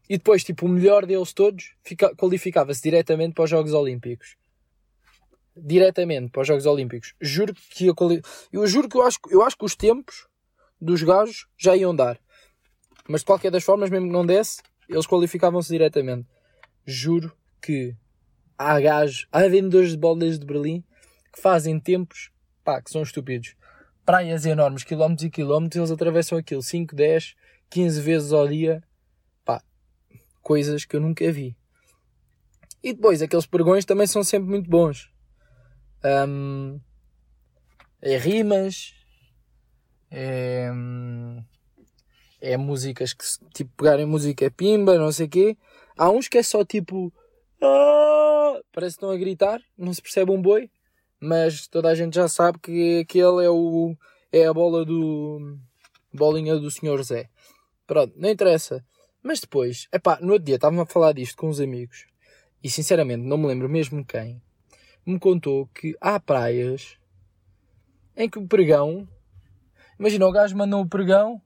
E 0.10 0.18
depois, 0.18 0.44
tipo, 0.44 0.66
o 0.66 0.70
melhor 0.70 1.06
deles 1.06 1.34
todos 1.34 1.74
qualificava-se 2.18 2.82
diretamente 2.82 3.34
para 3.34 3.46
os 3.46 3.50
Jogos 3.50 3.74
Olímpicos. 3.74 4.36
Diretamente 5.56 6.32
para 6.32 6.42
os 6.42 6.48
Jogos 6.48 6.66
Olímpicos. 6.66 7.14
Juro 7.20 7.54
que 7.54 7.88
eu, 7.88 7.96
eu 8.52 8.68
juro 8.68 8.88
que 8.88 8.98
eu 8.98 9.02
acho, 9.02 9.20
eu 9.30 9.42
acho 9.42 9.58
que 9.58 9.66
os 9.66 9.76
tempos 9.76 10.28
dos 10.80 11.02
gajos 11.02 11.48
já 11.58 11.76
iam 11.76 11.96
dar. 11.96 12.20
Mas 13.08 13.22
de 13.22 13.26
qualquer 13.26 13.52
das 13.52 13.64
formas, 13.64 13.90
mesmo 13.90 14.08
que 14.08 14.14
não 14.14 14.26
desse, 14.26 14.62
eles 14.88 15.08
qualificavam-se 15.08 15.70
diretamente. 15.70 16.28
Juro 16.86 17.32
que 17.62 17.96
há 18.58 18.80
gajos, 18.80 19.28
há 19.32 19.48
vendedores 19.48 19.92
de 19.92 19.98
bolas 19.98 20.38
de 20.38 20.46
Berlim 20.46 20.84
que 21.34 21.42
fazem 21.42 21.80
tempos, 21.80 22.32
pá, 22.64 22.82
que 22.82 22.92
são 22.92 23.02
estúpidos 23.02 23.56
praias 24.06 24.46
enormes, 24.46 24.84
quilómetros 24.84 25.26
e 25.26 25.30
quilómetros, 25.30 25.78
eles 25.78 25.92
atravessam 25.92 26.38
aquilo 26.38 26.62
5, 26.62 26.96
10, 26.96 27.36
15 27.70 28.02
vezes 28.02 28.32
ao 28.32 28.48
dia. 28.48 28.84
Pá, 29.44 29.62
coisas 30.42 30.86
que 30.86 30.96
eu 30.96 31.02
nunca 31.02 31.30
vi. 31.32 31.58
E 32.84 32.94
depois, 32.94 33.22
aqueles 33.22 33.48
pregões 33.48 33.84
também 33.84 34.06
são 34.06 34.24
sempre 34.24 34.50
muito 34.50 34.70
bons. 34.70 35.10
Um, 36.04 36.80
é 38.00 38.16
rimas, 38.18 38.94
é, 40.12 40.70
é 42.40 42.58
músicas 42.58 43.12
que, 43.14 43.26
tipo, 43.56 43.72
pegarem 43.76 44.06
música 44.06 44.52
pimba, 44.52 45.00
não 45.00 45.12
sei 45.12 45.26
o 45.26 45.30
quê. 45.30 45.58
Há 45.98 46.12
uns 46.12 46.28
que 46.28 46.38
é 46.38 46.44
só 46.44 46.64
tipo. 46.64 47.12
Ah! 47.62 48.62
Parece 48.72 48.96
que 48.96 48.98
estão 48.98 49.10
a 49.10 49.18
gritar, 49.18 49.60
não 49.78 49.94
se 49.94 50.02
percebe 50.02 50.32
um 50.32 50.42
boi, 50.42 50.70
mas 51.20 51.68
toda 51.68 51.90
a 51.90 51.96
gente 51.96 52.16
já 52.16 52.28
sabe 52.28 52.60
que 52.60 53.00
aquele 53.00 53.46
é 53.46 53.50
o. 53.50 53.96
é 54.32 54.46
a 54.46 54.54
bola 54.54 54.86
do. 54.86 55.58
bolinha 56.14 56.58
do 56.58 56.70
Senhor 56.70 57.02
Zé. 57.04 57.30
Pronto, 57.88 58.14
não 58.16 58.30
interessa. 58.30 58.84
Mas 59.22 59.40
depois, 59.40 59.88
epá, 59.92 60.20
no 60.22 60.34
outro 60.34 60.46
dia 60.46 60.56
estava 60.56 60.82
a 60.82 60.86
falar 60.86 61.14
disto 61.14 61.38
com 61.38 61.50
uns 61.50 61.60
amigos 61.60 62.06
e 62.64 62.70
sinceramente 62.70 63.24
não 63.24 63.38
me 63.38 63.48
lembro 63.48 63.68
mesmo 63.70 64.06
quem 64.06 64.42
me 65.06 65.20
contou 65.20 65.68
que 65.68 65.96
há 66.02 66.20
praias 66.20 66.98
em 68.18 68.30
que 68.30 68.40
o 68.40 68.48
pregão, 68.48 69.08
imagina 70.00 70.26
o 70.26 70.32
gajo 70.32 70.58
manda 70.58 70.78
o 70.78 70.88
pregão 70.88 71.42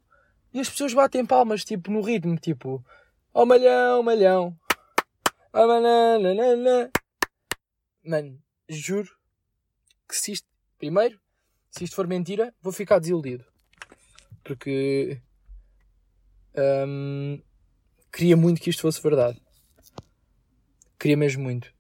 e 0.54 0.60
as 0.60 0.70
pessoas 0.70 0.94
batem 0.94 1.26
palmas 1.26 1.66
tipo 1.66 1.92
no 1.92 2.02
ritmo, 2.02 2.38
tipo, 2.38 2.84
oh 3.34 3.46
malhão, 3.46 4.02
malhão, 4.02 4.58
oh 5.54 5.68
mananana. 5.68 6.90
Mano, 8.04 8.42
juro 8.70 9.19
que 10.10 10.16
se 10.16 10.32
isto, 10.32 10.48
primeiro, 10.80 11.20
se 11.70 11.84
isto 11.84 11.96
for 11.96 12.08
mentira, 12.08 12.52
vou 12.62 12.74
ficar 12.74 12.98
desiludido. 12.98 13.46
Porque 14.44 15.22
hum, 16.88 17.40
queria 18.12 18.36
muito 18.36 18.60
que 18.60 18.72
isto 18.72 18.82
fosse 18.82 19.02
verdade. 19.02 19.40
Queria 21.00 21.16
mesmo 21.16 21.44
muito. 21.44 21.72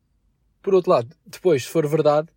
Por 0.61 0.75
outro 0.75 0.91
lado, 0.91 1.15
depois, 1.25 1.63
se 1.63 1.69
for 1.69 1.87
verdade, 1.87 2.29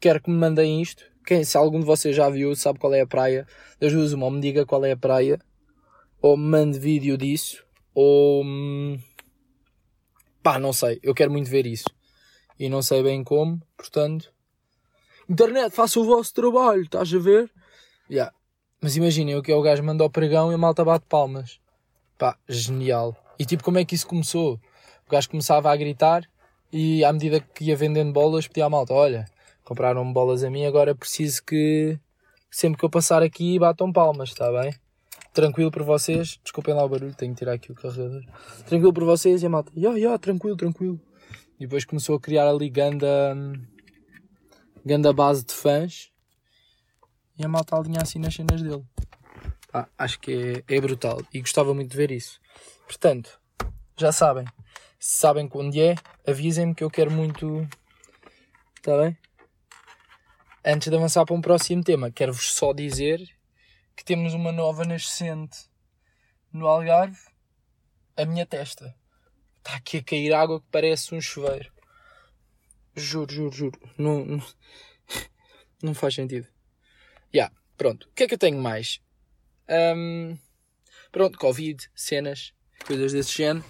quero 0.00 0.20
que 0.20 0.30
me 0.30 0.36
mandem 0.36 0.82
isto. 0.82 1.04
Quem, 1.24 1.44
se 1.44 1.56
algum 1.56 1.78
de 1.78 1.86
vocês 1.86 2.14
já 2.14 2.28
viu, 2.28 2.54
sabe 2.56 2.78
qual 2.78 2.92
é 2.92 3.00
a 3.00 3.06
praia, 3.06 3.46
das 3.80 3.92
duas 3.92 4.12
uma, 4.12 4.26
ou 4.26 4.30
me 4.30 4.40
diga 4.40 4.66
qual 4.66 4.84
é 4.84 4.92
a 4.92 4.96
praia, 4.96 5.40
ou 6.20 6.36
me 6.36 6.44
mande 6.44 6.78
vídeo 6.78 7.16
disso, 7.16 7.64
ou. 7.94 8.44
Hum, 8.44 8.98
pá, 10.42 10.58
não 10.58 10.72
sei. 10.72 10.98
Eu 11.02 11.14
quero 11.14 11.30
muito 11.30 11.48
ver 11.48 11.66
isso. 11.66 11.88
E 12.58 12.68
não 12.68 12.82
sei 12.82 13.02
bem 13.02 13.22
como, 13.22 13.60
portanto. 13.76 14.35
Internet, 15.28 15.74
faça 15.74 15.98
o 15.98 16.04
vosso 16.04 16.32
trabalho, 16.32 16.82
estás 16.82 17.12
a 17.12 17.18
ver? 17.18 17.50
Yeah. 18.08 18.32
Mas 18.80 18.96
imaginem 18.96 19.36
o 19.36 19.42
que 19.42 19.50
é 19.50 19.56
o 19.56 19.62
gajo 19.62 19.82
manda 19.82 20.04
ao 20.04 20.10
pregão 20.10 20.52
e 20.52 20.54
a 20.54 20.58
malta 20.58 20.84
bate 20.84 21.04
palmas. 21.08 21.58
Pá, 22.16 22.38
genial. 22.48 23.16
E 23.38 23.44
tipo, 23.44 23.64
como 23.64 23.78
é 23.78 23.84
que 23.84 23.94
isso 23.94 24.06
começou? 24.06 24.60
O 25.06 25.10
gajo 25.10 25.28
começava 25.28 25.70
a 25.70 25.76
gritar 25.76 26.28
e 26.72 27.04
à 27.04 27.12
medida 27.12 27.40
que 27.40 27.64
ia 27.64 27.76
vendendo 27.76 28.12
bolas, 28.12 28.46
pedia 28.46 28.66
à 28.66 28.70
malta: 28.70 28.94
Olha, 28.94 29.24
compraram 29.64 30.12
bolas 30.12 30.44
a 30.44 30.50
mim, 30.50 30.64
agora 30.64 30.94
preciso 30.94 31.42
que 31.42 31.98
sempre 32.50 32.78
que 32.78 32.84
eu 32.84 32.90
passar 32.90 33.22
aqui 33.22 33.58
batam 33.58 33.92
palmas, 33.92 34.28
está 34.28 34.50
bem? 34.52 34.74
Tranquilo 35.32 35.70
por 35.70 35.82
vocês, 35.82 36.38
desculpem 36.42 36.74
lá 36.74 36.84
o 36.84 36.88
barulho, 36.88 37.14
tenho 37.14 37.32
que 37.32 37.38
tirar 37.38 37.54
aqui 37.54 37.72
o 37.72 37.74
carregador. 37.74 38.22
Tranquilo 38.64 38.92
por 38.92 39.04
vocês 39.04 39.42
e 39.42 39.46
a 39.46 39.48
malta: 39.48 39.72
Ya, 39.76 39.90
ya, 39.98 40.16
tranquilo, 40.18 40.56
tranquilo. 40.56 41.00
E 41.58 41.64
depois 41.64 41.84
começou 41.84 42.16
a 42.16 42.20
criar 42.20 42.48
ali 42.48 42.68
ganda, 42.68 43.34
ganda 44.86 45.12
base 45.12 45.44
de 45.44 45.52
fãs 45.52 46.12
e 47.36 47.44
a 47.44 47.48
malta 47.48 47.76
alinha 47.76 48.00
assim 48.00 48.20
nas 48.20 48.32
cenas 48.32 48.62
dele. 48.62 48.84
Pá, 49.72 49.88
acho 49.98 50.20
que 50.20 50.62
é, 50.68 50.76
é 50.76 50.80
brutal 50.80 51.20
e 51.34 51.40
gostava 51.40 51.74
muito 51.74 51.90
de 51.90 51.96
ver 51.96 52.12
isso. 52.12 52.40
Portanto, 52.86 53.40
já 53.96 54.12
sabem. 54.12 54.44
Se 54.98 55.18
sabem 55.18 55.48
quando 55.48 55.76
é, 55.76 55.96
avisem-me 56.24 56.72
que 56.72 56.84
eu 56.84 56.90
quero 56.90 57.10
muito. 57.10 57.68
Está 58.76 58.96
bem? 59.02 59.18
Antes 60.64 60.88
de 60.88 60.96
avançar 60.96 61.24
para 61.26 61.34
um 61.34 61.40
próximo 61.40 61.82
tema, 61.82 62.10
quero-vos 62.12 62.52
só 62.52 62.72
dizer 62.72 63.20
que 63.96 64.04
temos 64.04 64.34
uma 64.34 64.52
nova 64.52 64.84
nascente 64.84 65.68
no 66.52 66.66
Algarve. 66.68 67.18
A 68.16 68.24
minha 68.24 68.46
testa. 68.46 68.94
Está 69.58 69.76
aqui 69.76 69.98
a 69.98 70.02
cair 70.02 70.32
água 70.32 70.60
que 70.60 70.66
parece 70.70 71.12
um 71.12 71.20
chuveiro. 71.20 71.75
Juro, 72.96 73.32
juro, 73.32 73.52
juro. 73.52 73.80
Não, 73.98 74.24
não, 74.24 74.42
não 75.82 75.94
faz 75.94 76.14
sentido. 76.14 76.46
Já, 77.32 77.42
yeah, 77.42 77.54
pronto. 77.76 78.08
O 78.08 78.14
que 78.14 78.24
é 78.24 78.26
que 78.28 78.34
eu 78.34 78.38
tenho 78.38 78.58
mais? 78.58 79.00
Um, 79.68 80.38
pronto, 81.12 81.38
Covid, 81.38 81.90
cenas 81.94 82.54
coisas 82.86 83.12
desse 83.12 83.36
género. 83.36 83.64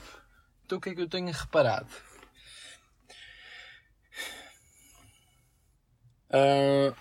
Então 0.64 0.78
o 0.78 0.80
que 0.80 0.90
é 0.90 0.94
que 0.94 1.00
eu 1.00 1.08
tenho 1.08 1.30
reparado? 1.32 1.88
Uh, 6.28 6.94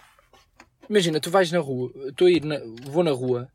imagina, 0.90 1.20
tu 1.20 1.30
vais 1.30 1.52
na 1.52 1.60
rua, 1.60 1.92
estou 2.08 2.28
a 2.28 2.32
ir 2.32 2.46
na, 2.46 2.58
vou 2.90 3.04
na 3.04 3.12
rua 3.12 3.52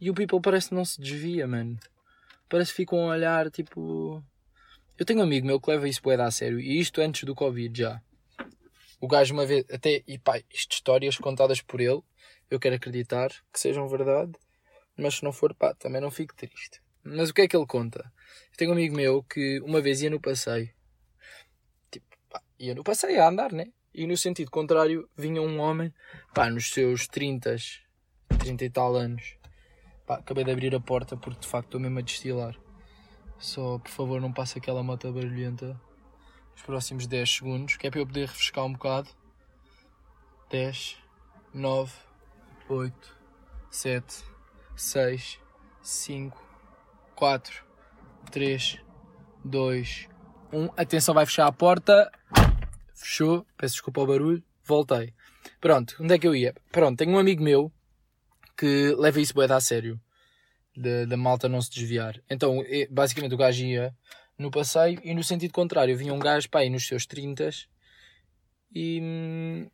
e 0.00 0.10
o 0.10 0.14
people 0.14 0.40
parece 0.40 0.70
que 0.70 0.74
não 0.74 0.84
se 0.84 1.00
desvia, 1.00 1.46
mano. 1.46 1.78
Parece 2.48 2.70
que 2.72 2.76
ficam 2.76 3.10
a 3.10 3.14
olhar 3.14 3.50
tipo. 3.50 4.22
Eu 4.96 5.04
tenho 5.04 5.18
um 5.18 5.24
amigo 5.24 5.44
meu 5.44 5.60
que 5.60 5.68
leva 5.68 5.88
isso 5.88 6.00
bué 6.00 6.14
a 6.14 6.30
sério 6.30 6.60
e 6.60 6.78
isto 6.78 7.00
antes 7.00 7.24
do 7.24 7.34
Covid 7.34 7.76
já. 7.76 8.00
O 9.00 9.08
gajo 9.08 9.34
uma 9.34 9.44
vez, 9.44 9.64
até, 9.68 10.04
e 10.06 10.18
pá, 10.18 10.38
isto 10.52 10.72
histórias 10.72 11.18
contadas 11.18 11.60
por 11.60 11.80
ele, 11.80 12.00
eu 12.48 12.60
quero 12.60 12.76
acreditar 12.76 13.30
que 13.52 13.58
sejam 13.58 13.88
verdade, 13.88 14.32
mas 14.96 15.16
se 15.16 15.24
não 15.24 15.32
for, 15.32 15.52
pá, 15.52 15.74
também 15.74 16.00
não 16.00 16.12
fico 16.12 16.32
triste. 16.36 16.80
Mas 17.02 17.30
o 17.30 17.34
que 17.34 17.42
é 17.42 17.48
que 17.48 17.56
ele 17.56 17.66
conta? 17.66 18.12
Eu 18.52 18.56
tenho 18.56 18.70
um 18.70 18.74
amigo 18.74 18.94
meu 18.94 19.24
que 19.24 19.60
uma 19.62 19.80
vez 19.80 20.00
ia 20.00 20.10
no 20.10 20.20
passeio. 20.20 20.70
Tipo, 21.90 22.06
pá, 22.30 22.40
ia 22.56 22.72
no 22.72 22.84
passeio 22.84 23.20
a 23.20 23.28
andar, 23.28 23.52
né? 23.52 23.72
E 23.92 24.06
no 24.06 24.16
sentido 24.16 24.48
contrário 24.48 25.10
vinha 25.16 25.42
um 25.42 25.58
homem, 25.58 25.92
pá, 26.32 26.48
nos 26.48 26.70
seus 26.70 27.08
30, 27.08 27.56
30 28.38 28.64
e 28.64 28.70
tal 28.70 28.94
anos. 28.94 29.36
Pá, 30.06 30.18
acabei 30.18 30.44
de 30.44 30.52
abrir 30.52 30.72
a 30.72 30.80
porta 30.80 31.16
porque 31.16 31.40
de 31.40 31.48
facto 31.48 31.66
estou 31.66 31.80
mesmo 31.80 31.98
a 31.98 32.02
destilar. 32.02 32.63
Só, 33.38 33.78
por 33.78 33.90
favor, 33.90 34.20
não 34.20 34.32
passe 34.32 34.58
aquela 34.58 34.82
moto 34.82 35.12
barulhenta 35.12 35.80
nos 36.52 36.62
próximos 36.62 37.06
10 37.06 37.30
segundos, 37.30 37.76
que 37.76 37.86
é 37.86 37.90
para 37.90 38.00
eu 38.00 38.06
poder 38.06 38.26
refrescar 38.28 38.64
um 38.64 38.72
bocado. 38.72 39.08
10, 40.50 40.96
9, 41.52 41.92
8, 42.68 43.16
7, 43.70 44.24
6, 44.76 45.40
5, 45.82 46.42
4, 47.14 47.64
3, 48.30 48.78
2, 49.44 50.08
1. 50.52 50.70
Atenção, 50.76 51.14
vai 51.14 51.26
fechar 51.26 51.46
a 51.46 51.52
porta. 51.52 52.10
Fechou. 52.94 53.44
Peço 53.56 53.74
desculpa 53.74 54.00
ao 54.00 54.06
barulho. 54.06 54.42
Voltei. 54.62 55.12
Pronto, 55.60 55.96
onde 56.00 56.14
é 56.14 56.18
que 56.18 56.26
eu 56.26 56.34
ia? 56.34 56.54
Pronto, 56.70 56.96
tenho 56.96 57.10
um 57.10 57.18
amigo 57.18 57.42
meu 57.42 57.72
que 58.56 58.94
leva 58.96 59.20
isso 59.20 59.34
bué 59.34 59.52
a 59.52 59.60
sério. 59.60 60.00
Da 60.76 61.16
malta 61.16 61.48
não 61.48 61.62
se 61.62 61.70
desviar. 61.70 62.20
Então, 62.28 62.58
basicamente, 62.90 63.34
o 63.34 63.38
gajo 63.38 63.64
ia 63.64 63.94
no 64.38 64.50
passeio 64.50 65.00
e 65.04 65.14
no 65.14 65.22
sentido 65.22 65.52
contrário. 65.52 65.96
Vinha 65.96 66.12
um 66.12 66.18
gajo, 66.18 66.48
pá, 66.50 66.60
aí 66.60 66.70
nos 66.70 66.86
seus 66.86 67.06
30 67.06 67.50
e, 68.74 69.68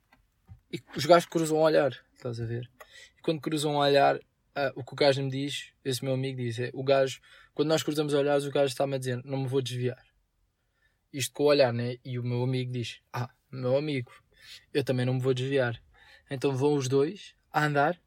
e 0.71 0.80
os 0.95 1.07
gajos 1.07 1.26
cruzam 1.26 1.59
o 1.59 1.62
olhar. 1.62 1.97
Estás 2.14 2.40
a 2.40 2.45
ver? 2.45 2.71
E 3.19 3.23
quando 3.23 3.40
cruzam 3.40 3.76
o 3.76 3.78
olhar, 3.78 4.21
ah, 4.54 4.73
o 4.75 4.85
que 4.85 4.92
o 4.92 4.97
gajo 4.97 5.23
me 5.23 5.30
diz, 5.30 5.73
esse 5.85 6.04
meu 6.04 6.14
amigo 6.14 6.38
diz, 6.38 6.59
é 6.59 6.71
o 6.75 6.85
gajo, 6.85 7.21
quando 7.54 7.69
nós 7.69 7.83
cruzamos 7.83 8.12
olhares, 8.12 8.45
o 8.45 8.50
gajo 8.50 8.66
está-me 8.66 8.97
a 8.97 8.99
dizer, 8.99 9.23
não 9.25 9.38
me 9.38 9.49
vou 9.49 9.62
desviar. 9.62 10.04
Isto 11.12 11.33
com 11.35 11.45
o 11.45 11.47
olhar, 11.47 11.73
né? 11.73 11.97
E 12.04 12.19
o 12.19 12.23
meu 12.23 12.42
amigo 12.42 12.71
diz, 12.73 13.00
ah, 13.12 13.30
meu 13.50 13.76
amigo, 13.76 14.12
eu 14.73 14.85
também 14.85 15.07
não 15.07 15.14
me 15.14 15.21
vou 15.21 15.35
desviar. 15.35 15.80
Então 16.30 16.54
vão 16.54 16.75
os 16.75 16.88
dois 16.88 17.35
a 17.50 17.64
andar, 17.64 18.00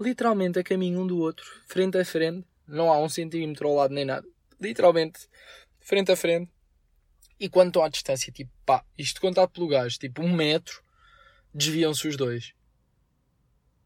literalmente 0.00 0.58
a 0.58 0.64
caminho 0.64 1.00
um 1.00 1.06
do 1.06 1.18
outro, 1.18 1.44
frente 1.66 1.98
a 1.98 2.04
frente, 2.04 2.46
não 2.66 2.92
há 2.92 2.98
um 2.98 3.08
centímetro 3.08 3.68
ao 3.68 3.74
lado 3.74 3.94
nem 3.94 4.04
nada, 4.04 4.26
literalmente, 4.60 5.28
frente 5.80 6.10
a 6.12 6.16
frente. 6.16 6.50
E 7.38 7.48
quando 7.48 7.68
estão 7.68 7.82
à 7.82 7.88
distância, 7.88 8.32
tipo, 8.32 8.50
pá, 8.64 8.84
isto 8.96 9.20
contado 9.20 9.50
pelo 9.50 9.68
gajo, 9.68 9.98
tipo 9.98 10.22
um 10.22 10.32
metro, 10.32 10.82
desviam-se 11.52 12.06
os 12.06 12.16
dois. 12.16 12.54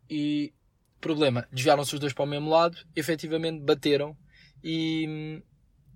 E 0.08 0.52
Problema, 1.00 1.46
desviaram-se 1.52 1.94
os 1.94 2.00
dois 2.00 2.12
para 2.12 2.24
o 2.24 2.28
mesmo 2.28 2.50
lado, 2.50 2.76
efetivamente 2.96 3.62
bateram 3.62 4.16
e 4.64 5.40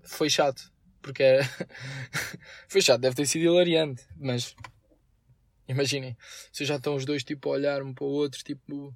foi 0.05 0.31
chato. 0.31 0.71
Porque 1.01 1.23
era... 1.25 1.43
foi 2.69 2.81
chato, 2.81 3.01
deve 3.01 3.17
ter 3.17 3.27
sido 3.27 3.43
hilariante, 3.43 4.07
mas 4.17 4.55
imaginem, 5.67 6.17
se 6.53 6.65
já 6.65 6.77
estão 6.77 6.95
os 6.95 7.05
dois 7.05 7.25
tipo 7.25 7.49
a 7.49 7.53
olhar 7.53 7.83
um 7.83 7.93
para 7.93 8.05
o 8.05 8.11
outro, 8.11 8.45
tipo, 8.45 8.95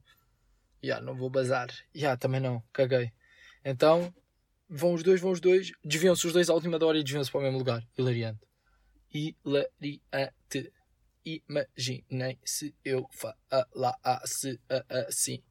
yeah, 0.83 1.05
não 1.05 1.17
vou 1.17 1.31
bazar, 1.31 1.69
yeah, 1.95 2.17
também 2.17 2.41
não, 2.41 2.63
caguei. 2.73 3.13
Então 3.65 4.15
vão 4.69 4.95
os 4.95 5.03
dois, 5.03 5.21
vão 5.21 5.33
os 5.33 5.41
dois, 5.41 5.73
desviam-se 5.85 6.27
os 6.27 6.33
dois 6.33 6.49
à 6.51 6.55
última 6.55 6.83
hora 6.85 6.99
e 6.99 7.03
desviam-se 7.03 7.31
para 7.31 7.41
o 7.41 7.43
mesmo 7.43 7.59
lugar. 7.59 7.87
Hilariante. 7.97 8.41
Hilariante. 9.13 10.73
Imaginem 11.25 12.39
se 12.45 12.75
eu 12.85 13.09
falasse 13.11 14.61
assim. 15.09 15.43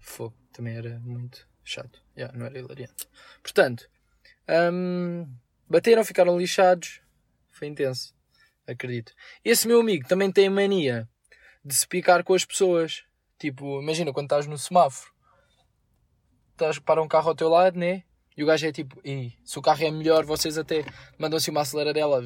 Fogo, 0.00 0.36
também 0.52 0.74
era 0.76 0.98
muito 1.00 1.46
chato. 1.62 2.02
Yeah, 2.16 2.36
não 2.36 2.46
era 2.46 2.58
hilariante. 2.58 3.06
Portanto, 3.42 3.88
um, 4.72 5.26
bateram, 5.68 6.04
ficaram 6.04 6.38
lixados. 6.38 7.02
Foi 7.50 7.68
intenso, 7.68 8.14
acredito. 8.66 9.12
Esse 9.44 9.68
meu 9.68 9.80
amigo 9.80 10.08
também 10.08 10.32
tem 10.32 10.48
mania 10.48 11.08
de 11.64 11.74
se 11.74 11.86
picar 11.86 12.24
com 12.24 12.34
as 12.34 12.44
pessoas. 12.44 13.04
Tipo, 13.44 13.78
imagina 13.82 14.10
quando 14.10 14.24
estás 14.24 14.46
no 14.46 14.56
semáforo 14.56 15.12
estás 16.52 16.78
para 16.78 17.02
um 17.02 17.06
carro 17.06 17.28
ao 17.28 17.34
teu 17.34 17.50
lado, 17.50 17.78
né? 17.78 18.02
E 18.34 18.42
o 18.42 18.46
gajo 18.46 18.66
é 18.66 18.72
tipo, 18.72 18.98
Ih, 19.04 19.34
se 19.44 19.58
o 19.58 19.60
carro 19.60 19.84
é 19.84 19.90
melhor, 19.90 20.24
vocês 20.24 20.56
até 20.56 20.82
mandam-se 21.18 21.50
uma 21.50 21.60
aceleradela 21.60 22.22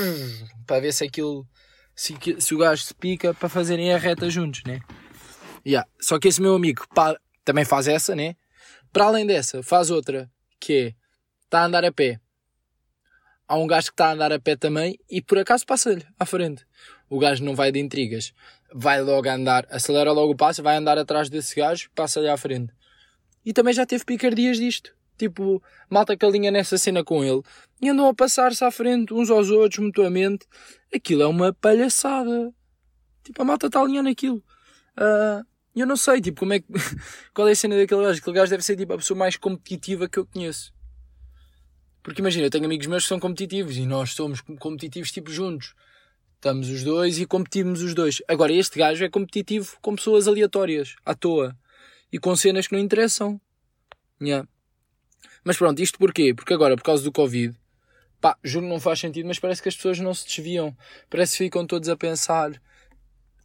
para 0.66 0.80
ver 0.80 0.94
se 0.94 1.04
aquilo, 1.04 1.46
se, 1.94 2.16
se 2.38 2.54
o 2.54 2.58
gajo 2.58 2.82
se 2.82 2.94
pica 2.94 3.34
para 3.34 3.46
fazerem 3.46 3.92
a 3.92 3.98
reta 3.98 4.30
juntos, 4.30 4.62
né? 4.64 4.80
Yeah. 5.66 5.86
Só 6.00 6.18
que 6.18 6.28
esse 6.28 6.40
meu 6.40 6.54
amigo 6.54 6.86
pá, 6.94 7.14
também 7.44 7.66
faz 7.66 7.86
essa, 7.86 8.16
né? 8.16 8.34
Para 8.90 9.04
além 9.04 9.26
dessa, 9.26 9.62
faz 9.62 9.90
outra, 9.90 10.30
que 10.58 10.72
é, 10.72 10.94
está 11.44 11.60
a 11.60 11.66
andar 11.66 11.84
a 11.84 11.92
pé. 11.92 12.18
Há 13.46 13.56
um 13.56 13.66
gajo 13.66 13.88
que 13.88 13.92
está 13.92 14.08
a 14.08 14.12
andar 14.12 14.32
a 14.32 14.40
pé 14.40 14.56
também 14.56 14.98
e 15.10 15.20
por 15.20 15.36
acaso 15.36 15.66
passa-lhe 15.66 16.06
à 16.18 16.24
frente. 16.24 16.64
O 17.14 17.18
gajo 17.20 17.44
não 17.44 17.54
vai 17.54 17.70
de 17.70 17.78
intrigas. 17.78 18.34
Vai 18.74 19.00
logo 19.00 19.28
andar, 19.28 19.64
acelera 19.70 20.10
logo 20.10 20.32
o 20.32 20.36
passo, 20.36 20.64
vai 20.64 20.76
andar 20.76 20.98
atrás 20.98 21.30
desse 21.30 21.54
gajo, 21.54 21.88
passa-lhe 21.94 22.28
à 22.28 22.36
frente. 22.36 22.72
E 23.46 23.52
também 23.52 23.72
já 23.72 23.86
teve 23.86 24.04
picardias 24.04 24.56
disto. 24.56 24.92
Tipo, 25.16 25.62
malta 25.88 26.16
que 26.16 26.26
alinha 26.26 26.50
nessa 26.50 26.76
cena 26.76 27.04
com 27.04 27.22
ele 27.22 27.40
e 27.80 27.88
andam 27.88 28.08
a 28.08 28.14
passar-se 28.14 28.64
à 28.64 28.70
frente 28.72 29.14
uns 29.14 29.30
aos 29.30 29.48
outros 29.48 29.78
mutuamente. 29.78 30.44
Aquilo 30.92 31.22
é 31.22 31.26
uma 31.28 31.52
palhaçada. 31.52 32.52
Tipo, 33.22 33.42
a 33.42 33.44
malta 33.44 33.68
está 33.68 33.80
alinhando 33.80 34.08
aquilo. 34.08 34.42
Uh, 34.98 35.46
eu 35.72 35.86
não 35.86 35.96
sei, 35.96 36.20
tipo, 36.20 36.40
como 36.40 36.54
é 36.54 36.58
que. 36.58 36.66
Qual 37.32 37.46
é 37.46 37.52
a 37.52 37.54
cena 37.54 37.76
daquele 37.76 38.02
gajo? 38.02 38.18
Aquele 38.18 38.36
gajo 38.36 38.50
deve 38.50 38.64
ser 38.64 38.76
tipo 38.76 38.92
a 38.92 38.96
pessoa 38.96 39.16
mais 39.16 39.36
competitiva 39.36 40.08
que 40.08 40.18
eu 40.18 40.26
conheço. 40.26 40.74
Porque 42.02 42.20
imagina, 42.20 42.46
eu 42.46 42.50
tenho 42.50 42.64
amigos 42.64 42.88
meus 42.88 43.04
que 43.04 43.08
são 43.08 43.20
competitivos 43.20 43.76
e 43.76 43.86
nós 43.86 44.14
somos 44.14 44.40
competitivos 44.40 45.12
tipo 45.12 45.30
juntos. 45.30 45.76
Estamos 46.44 46.68
os 46.68 46.84
dois 46.84 47.18
e 47.18 47.24
competimos 47.24 47.80
os 47.80 47.94
dois. 47.94 48.20
Agora, 48.28 48.52
este 48.52 48.78
gajo 48.78 49.02
é 49.02 49.08
competitivo 49.08 49.78
com 49.80 49.96
pessoas 49.96 50.28
aleatórias, 50.28 50.94
à 51.02 51.14
toa. 51.14 51.56
E 52.12 52.18
com 52.18 52.36
cenas 52.36 52.66
que 52.66 52.74
não 52.74 52.80
interessam. 52.82 53.40
Yeah. 54.20 54.46
Mas 55.42 55.56
pronto, 55.56 55.80
isto 55.80 55.98
porquê? 55.98 56.34
Porque 56.34 56.52
agora, 56.52 56.76
por 56.76 56.82
causa 56.82 57.02
do 57.02 57.10
Covid, 57.10 57.56
pá, 58.20 58.36
juro 58.44 58.66
não 58.66 58.78
faz 58.78 59.00
sentido, 59.00 59.26
mas 59.26 59.38
parece 59.38 59.62
que 59.62 59.70
as 59.70 59.74
pessoas 59.74 59.98
não 60.00 60.12
se 60.12 60.26
desviam. 60.26 60.76
Parece 61.08 61.32
que 61.32 61.44
ficam 61.44 61.66
todos 61.66 61.88
a 61.88 61.96
pensar. 61.96 62.52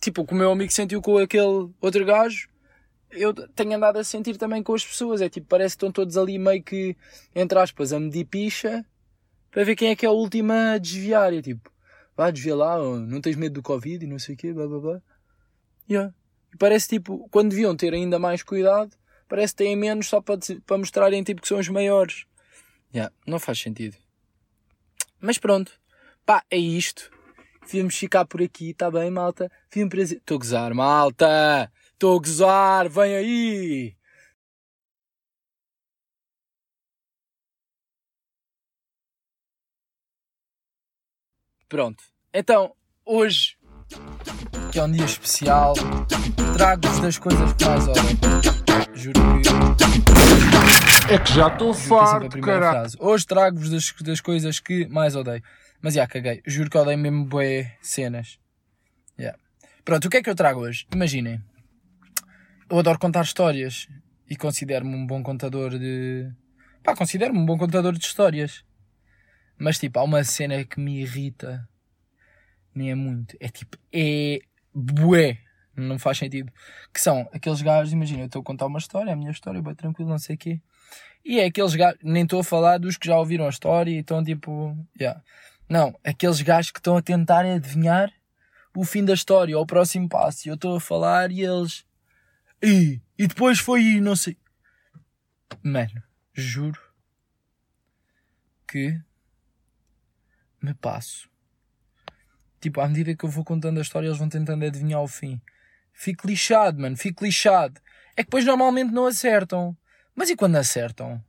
Tipo, 0.01 0.24
o 0.24 0.27
que 0.27 0.34
o 0.34 0.36
meu 0.36 0.51
amigo 0.51 0.74
sentiu 0.74 1.01
com 1.01 1.18
aquele 1.20 1.70
outro 1.79 2.03
gajo, 2.03 2.50
eu 3.12 3.34
tenho 3.34 3.77
andado 3.77 3.96
a 3.96 4.03
sentir 4.03 4.36
também 4.36 4.62
com 4.62 4.74
as 4.74 4.86
pessoas. 4.86 5.22
É 5.22 5.29
tipo, 5.29 5.48
parece 5.48 5.77
que 5.77 5.86
estão 5.86 5.89
todos 5.89 6.18
ali 6.18 6.38
meio 6.38 6.62
que, 6.62 6.98
entre 7.34 7.58
aspas, 7.58 7.94
a 7.94 8.00
medir 8.00 8.25
picha 8.25 8.86
para 9.50 9.63
ver 9.63 9.77
quem 9.77 9.88
é 9.88 9.96
que 9.96 10.06
é 10.06 10.10
o 10.10 10.15
último 10.15 10.51
a 10.51 10.77
desviar. 10.77 11.32
E 11.32 11.41
tipo, 11.41 11.72
vá, 12.19 12.29
desvia 12.31 12.53
lá, 12.53 12.77
não 12.77 13.21
tens 13.21 13.38
medo 13.38 13.53
do 13.53 13.63
Covid 13.63 14.03
e 14.03 14.07
não 14.07 14.19
sei 14.19 14.35
o 14.35 14.38
quê, 14.38 14.51
blá 14.51 14.67
blá 14.67 14.79
blá. 14.79 15.01
Yeah. 15.89 16.13
E 16.53 16.57
parece 16.57 16.89
tipo, 16.89 17.29
quando 17.31 17.51
deviam 17.51 17.77
ter 17.77 17.93
ainda 17.93 18.19
mais 18.19 18.43
cuidado, 18.43 18.91
parece 19.25 19.53
que 19.53 19.63
têm 19.63 19.73
menos 19.77 20.09
só 20.09 20.19
para, 20.19 20.38
para 20.65 20.77
mostrarem 20.77 21.23
tipo 21.23 21.41
que 21.41 21.47
são 21.47 21.59
os 21.59 21.69
maiores. 21.69 22.25
Yeah, 22.93 23.13
não 23.25 23.39
faz 23.39 23.59
sentido. 23.59 23.95
Mas 25.21 25.38
pronto. 25.38 25.71
Pá, 26.25 26.43
é 26.51 26.57
isto. 26.57 27.09
Viemos 27.65 27.95
ficar 27.95 28.25
por 28.25 28.41
aqui, 28.41 28.73
tá 28.73 28.91
bem, 28.91 29.09
malta? 29.09 29.49
Estou 29.73 30.35
a 30.35 30.39
gozar, 30.39 30.73
malta! 30.73 31.71
Estou 31.93 32.17
a 32.17 32.19
gozar, 32.19 32.89
vem 32.89 33.15
aí! 33.15 33.95
Pronto. 41.69 42.03
Então, 42.33 42.73
hoje, 43.05 43.55
que 44.71 44.79
é 44.79 44.83
um 44.83 44.91
dia 44.91 45.05
especial, 45.05 45.75
trago-vos 46.57 47.00
das 47.00 47.20
coisas 47.20 47.53
que 47.53 47.63
mais 47.63 47.87
odeio. 47.87 48.17
Juro 48.96 49.22
que. 49.39 51.13
É 51.13 51.20
que 51.20 51.31
já 51.31 51.48
estou 51.48 51.72
farto, 51.75 52.41
caralho. 52.41 52.89
Hoje 53.00 53.27
trago-vos 53.27 53.70
das, 53.70 53.94
das 54.01 54.20
coisas 54.20 54.59
que 54.59 54.87
mais 54.87 55.15
odeio. 55.15 55.44
Mas 55.79 55.94
já, 55.94 56.07
caguei. 56.07 56.41
Juro 56.44 56.72
que 56.72 56.77
odeio 56.77 56.98
mesmo 56.98 57.25
boé 57.25 57.77
cenas. 57.81 58.39
Yeah. 59.20 59.37
Pronto, 59.85 60.05
o 60.05 60.09
que 60.09 60.17
é 60.17 60.24
que 60.24 60.29
eu 60.29 60.35
trago 60.35 60.61
hoje? 60.61 60.87
Imaginem. 60.91 61.39
Eu 62.67 62.79
adoro 62.79 62.98
contar 62.98 63.22
histórias. 63.22 63.87
E 64.27 64.35
considero-me 64.35 64.96
um 64.96 65.05
bom 65.05 65.22
contador 65.22 65.77
de... 65.77 66.31
Pá, 66.83 66.96
considero-me 66.96 67.39
um 67.39 67.46
bom 67.46 67.57
contador 67.57 67.94
de 67.94 68.05
histórias. 68.05 68.63
Mas 69.59 69.77
tipo, 69.77 70.00
há 70.00 70.03
uma 70.03 70.24
cena 70.24 70.63
que 70.63 70.79
me 70.79 71.01
irrita. 71.01 71.67
Nem 72.74 72.91
é 72.91 72.95
muito. 72.95 73.35
É 73.39 73.50
tipo, 73.50 73.77
é 73.91 74.39
bué. 74.74 75.37
Não 75.75 76.00
faz 76.00 76.17
sentido. 76.17 76.51
Que 76.93 77.01
são 77.01 77.29
aqueles 77.33 77.61
gajos, 77.61 77.91
imagina, 77.93 78.22
eu 78.22 78.25
estou 78.27 78.41
a 78.41 78.45
contar 78.45 78.67
uma 78.67 78.79
história, 78.79 79.11
a 79.11 79.15
minha 79.15 79.31
história, 79.31 79.61
bem 79.61 79.75
tranquilo, 79.75 80.09
não 80.09 80.17
sei 80.17 80.35
o 80.35 80.39
quê. 80.39 80.61
E 81.25 81.39
é 81.39 81.45
aqueles 81.45 81.75
gajos, 81.75 82.00
nem 82.01 82.24
estou 82.24 82.39
a 82.39 82.43
falar 82.43 82.77
dos 82.77 82.98
que 82.98 83.07
já 83.07 83.17
ouviram 83.17 83.45
a 83.45 83.50
história 83.50 83.91
e 83.91 84.00
estão 84.00 84.24
tipo, 84.24 84.75
yeah. 85.00 85.22
Não, 85.67 85.93
aqueles 86.03 86.41
gajos 86.41 86.72
que 86.72 86.79
estão 86.79 86.98
a 86.98 87.01
tentar 87.01 87.45
adivinhar 87.45 88.11
o 88.75 88.85
fim 88.85 89.03
da 89.03 89.13
história 89.13 89.57
ou 89.57 89.63
o 89.63 89.67
próximo 89.67 90.07
passo. 90.07 90.48
E 90.48 90.50
eu 90.50 90.55
estou 90.55 90.77
a 90.77 90.79
falar 90.79 91.31
e 91.31 91.41
eles. 91.41 91.85
E, 92.63 93.01
e 93.17 93.27
depois 93.27 93.59
foi 93.59 94.00
não 94.00 94.15
sei. 94.15 94.37
Mano, 95.63 96.01
juro 96.33 96.79
que 98.67 99.00
me 100.61 100.74
passo. 100.74 101.29
Tipo, 102.59 102.81
à 102.81 102.87
medida 102.87 103.15
que 103.15 103.24
eu 103.24 103.29
vou 103.29 103.43
contando 103.43 103.77
a 103.77 103.81
história, 103.81 104.07
eles 104.07 104.17
vão 104.17 104.29
tentando 104.29 104.65
adivinhar 104.65 105.01
o 105.01 105.07
fim. 105.07 105.41
Fico 105.93 106.27
lixado, 106.27 106.79
mano, 106.81 106.98
fico 106.98 107.24
lixado. 107.24 107.79
É 108.11 108.24
que 108.24 108.27
depois 108.29 108.45
normalmente 108.45 108.91
não 108.91 109.05
acertam. 109.05 109.77
Mas 110.13 110.29
e 110.29 110.35
quando 110.35 110.57
acertam? 110.57 111.24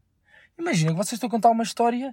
Imagina 0.58 0.90
que 0.90 0.96
vocês 0.96 1.12
estão 1.12 1.28
a 1.28 1.30
contar 1.30 1.50
uma 1.50 1.62
história 1.62 2.12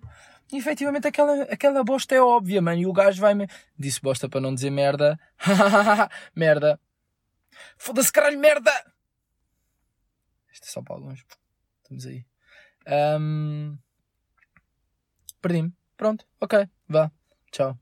e 0.51 0.57
efetivamente 0.57 1.07
aquela, 1.07 1.43
aquela 1.43 1.83
bosta 1.83 2.15
é 2.15 2.21
óbvia, 2.21 2.61
mano. 2.61 2.79
E 2.79 2.85
o 2.85 2.93
gajo 2.93 3.19
vai-me. 3.19 3.47
Disse 3.77 3.99
bosta 4.01 4.29
para 4.29 4.39
não 4.39 4.53
dizer 4.53 4.69
merda. 4.69 5.19
merda. 6.35 6.79
Foda-se, 7.77 8.11
caralho, 8.11 8.39
merda! 8.39 8.71
Isto 10.53 10.65
é 10.65 10.69
só 10.69 10.81
para 10.81 10.95
alguns. 10.95 11.25
Estamos 11.83 12.05
aí. 12.05 12.25
Um... 13.19 13.77
Perdi-me. 15.41 15.73
Pronto, 15.97 16.25
ok. 16.39 16.69
Vá. 16.87 17.11
Tchau. 17.51 17.77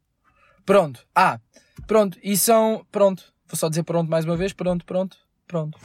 Pronto. 0.66 1.06
Ah, 1.14 1.40
pronto. 1.86 2.18
E 2.24 2.36
são. 2.36 2.86
Pronto. 2.92 3.34
Vou 3.48 3.58
só 3.58 3.70
dizer 3.70 3.84
pronto 3.84 4.10
mais 4.10 4.26
uma 4.26 4.36
vez. 4.36 4.54
Pronto, 4.54 4.86
pronto, 4.86 5.18
pronto. 5.48 5.80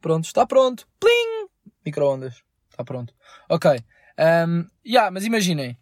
Pronto. 0.00 0.24
Está 0.24 0.46
pronto. 0.46 0.86
Plim! 0.98 1.48
Microondas. 1.84 2.42
Está 2.70 2.84
pronto. 2.84 3.14
Ok. 3.48 3.70
Um, 4.18 4.68
yeah, 4.86 5.10
mas 5.10 5.24
imaginem. 5.24 5.78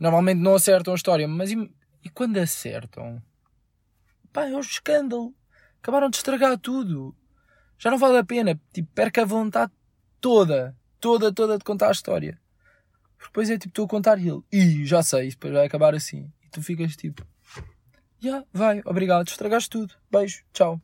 Normalmente 0.00 0.38
não 0.38 0.54
acertam 0.54 0.94
a 0.94 0.96
história, 0.96 1.28
mas 1.28 1.52
e, 1.52 1.74
e 2.04 2.10
quando 2.10 2.36
acertam? 2.38 3.22
Pá, 4.32 4.48
é 4.48 4.56
um 4.56 4.60
escândalo. 4.60 5.34
Acabaram 5.80 6.10
de 6.10 6.16
estragar 6.16 6.58
tudo. 6.58 7.14
Já 7.78 7.90
não 7.90 7.98
vale 7.98 8.18
a 8.18 8.24
pena. 8.24 8.60
Tipo, 8.72 8.90
perca 8.92 9.22
a 9.22 9.26
vontade 9.26 9.72
toda. 10.20 10.76
Toda, 10.98 11.32
toda 11.32 11.58
de 11.58 11.64
contar 11.64 11.88
a 11.88 11.92
história. 11.92 12.40
Depois 13.24 13.50
é 13.50 13.58
tipo, 13.58 13.68
estou 13.68 13.86
a 13.86 13.88
contar 13.88 14.18
e 14.18 14.28
ele. 14.28 14.42
Ih, 14.52 14.86
já 14.86 15.02
sei, 15.02 15.30
depois 15.30 15.52
vai 15.52 15.66
acabar 15.66 15.94
assim. 15.94 16.32
E 16.44 16.48
tu 16.50 16.62
ficas 16.62 16.96
tipo. 16.96 17.26
Já, 18.20 18.28
yeah, 18.28 18.46
vai, 18.52 18.82
obrigado, 18.84 19.26
estragaste 19.28 19.70
tudo. 19.70 19.94
Beijo, 20.10 20.44
tchau. 20.52 20.80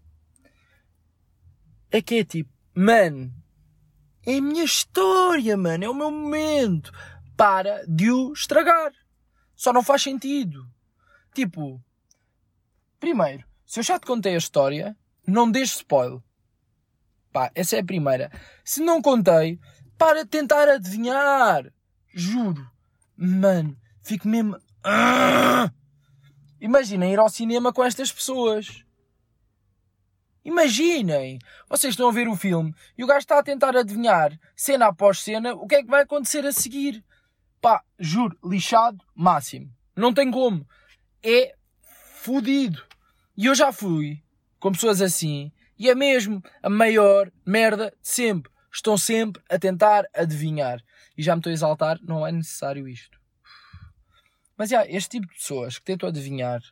É 1.91 2.03
que 2.03 2.17
é 2.17 2.25
tipo, 2.25 2.51
mano, 2.75 3.33
é 4.27 4.37
a 4.37 4.43
minha 4.43 4.65
história, 4.65 5.57
mano. 5.57 5.85
É 5.85 5.89
o 5.89 5.95
meu 5.95 6.11
momento. 6.11 6.93
Para 7.35 7.83
de 7.87 8.11
o 8.11 8.33
estragar. 8.33 8.93
Só 9.57 9.73
não 9.73 9.83
faz 9.83 10.03
sentido. 10.03 10.71
Tipo, 11.35 11.83
primeiro, 13.01 13.45
se 13.65 13.81
eu 13.81 13.85
já 13.85 13.99
te 13.99 14.07
contei 14.07 14.35
a 14.35 14.39
história, 14.39 14.95
não 15.27 15.51
deixe 15.51 15.77
spoiler. 15.77 16.21
Pá, 17.33 17.51
essa 17.55 17.77
é 17.77 17.81
a 17.81 17.85
primeira. 17.85 18.31
Se 18.63 18.83
não 18.83 19.01
contei, 19.01 19.59
para 19.97 20.25
de 20.25 20.29
tentar 20.29 20.69
adivinhar. 20.69 21.73
Juro. 22.19 22.69
Mano, 23.17 23.79
fico 24.03 24.27
mesmo. 24.27 24.59
Ah! 24.83 25.71
Imaginem 26.61 27.13
ir 27.13 27.19
ao 27.21 27.29
cinema 27.29 27.73
com 27.73 27.85
estas 27.85 28.11
pessoas. 28.11 28.85
Imaginem, 30.45 31.39
vocês 31.69 31.93
estão 31.93 32.09
a 32.09 32.13
ver 32.13 32.27
o 32.27 32.35
filme 32.35 32.75
e 32.97 33.05
o 33.05 33.07
gajo 33.07 33.21
está 33.21 33.39
a 33.39 33.43
tentar 33.43 33.77
adivinhar, 33.77 34.37
cena 34.57 34.89
após 34.89 35.21
cena, 35.21 35.55
o 35.55 35.65
que 35.69 35.77
é 35.77 35.83
que 35.83 35.89
vai 35.89 36.03
acontecer 36.03 36.45
a 36.45 36.51
seguir. 36.51 37.05
Pá, 37.61 37.85
juro, 38.01 38.37
lixado, 38.45 38.99
máximo. 39.15 39.73
Não 39.95 40.13
tem 40.13 40.29
como. 40.29 40.67
É 41.23 41.55
fodido. 42.17 42.83
E 43.37 43.47
eu 43.47 43.55
já 43.55 43.71
fui 43.71 44.21
com 44.59 44.73
pessoas 44.73 45.01
assim 45.01 45.53
e 45.79 45.89
é 45.89 45.95
mesmo 45.95 46.43
a 46.65 46.69
maior 46.69 47.31
merda 47.47 47.93
de 48.03 48.09
sempre. 48.09 48.51
Estão 48.73 48.99
sempre 48.99 49.41
a 49.49 49.57
tentar 49.57 50.05
adivinhar. 50.13 50.83
E 51.19 51.23
já 51.23 51.35
me 51.35 51.41
estou 51.41 51.51
a 51.51 51.53
exaltar, 51.53 51.99
não 52.01 52.25
é 52.25 52.31
necessário 52.31 52.87
isto. 52.87 53.21
Mas 54.57 54.71
já, 54.71 54.87
este 54.87 55.11
tipo 55.11 55.27
de 55.27 55.35
pessoas 55.35 55.77
que 55.77 55.85
tentam 55.85 56.09
adivinhar. 56.09 56.63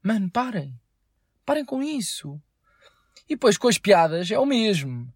Mano, 0.00 0.30
parem. 0.30 0.80
Parem 1.44 1.64
com 1.64 1.82
isso. 1.82 2.40
E 3.28 3.34
depois 3.34 3.58
com 3.58 3.66
as 3.66 3.76
piadas 3.76 4.30
é 4.30 4.38
o 4.38 4.46
mesmo. 4.46 5.12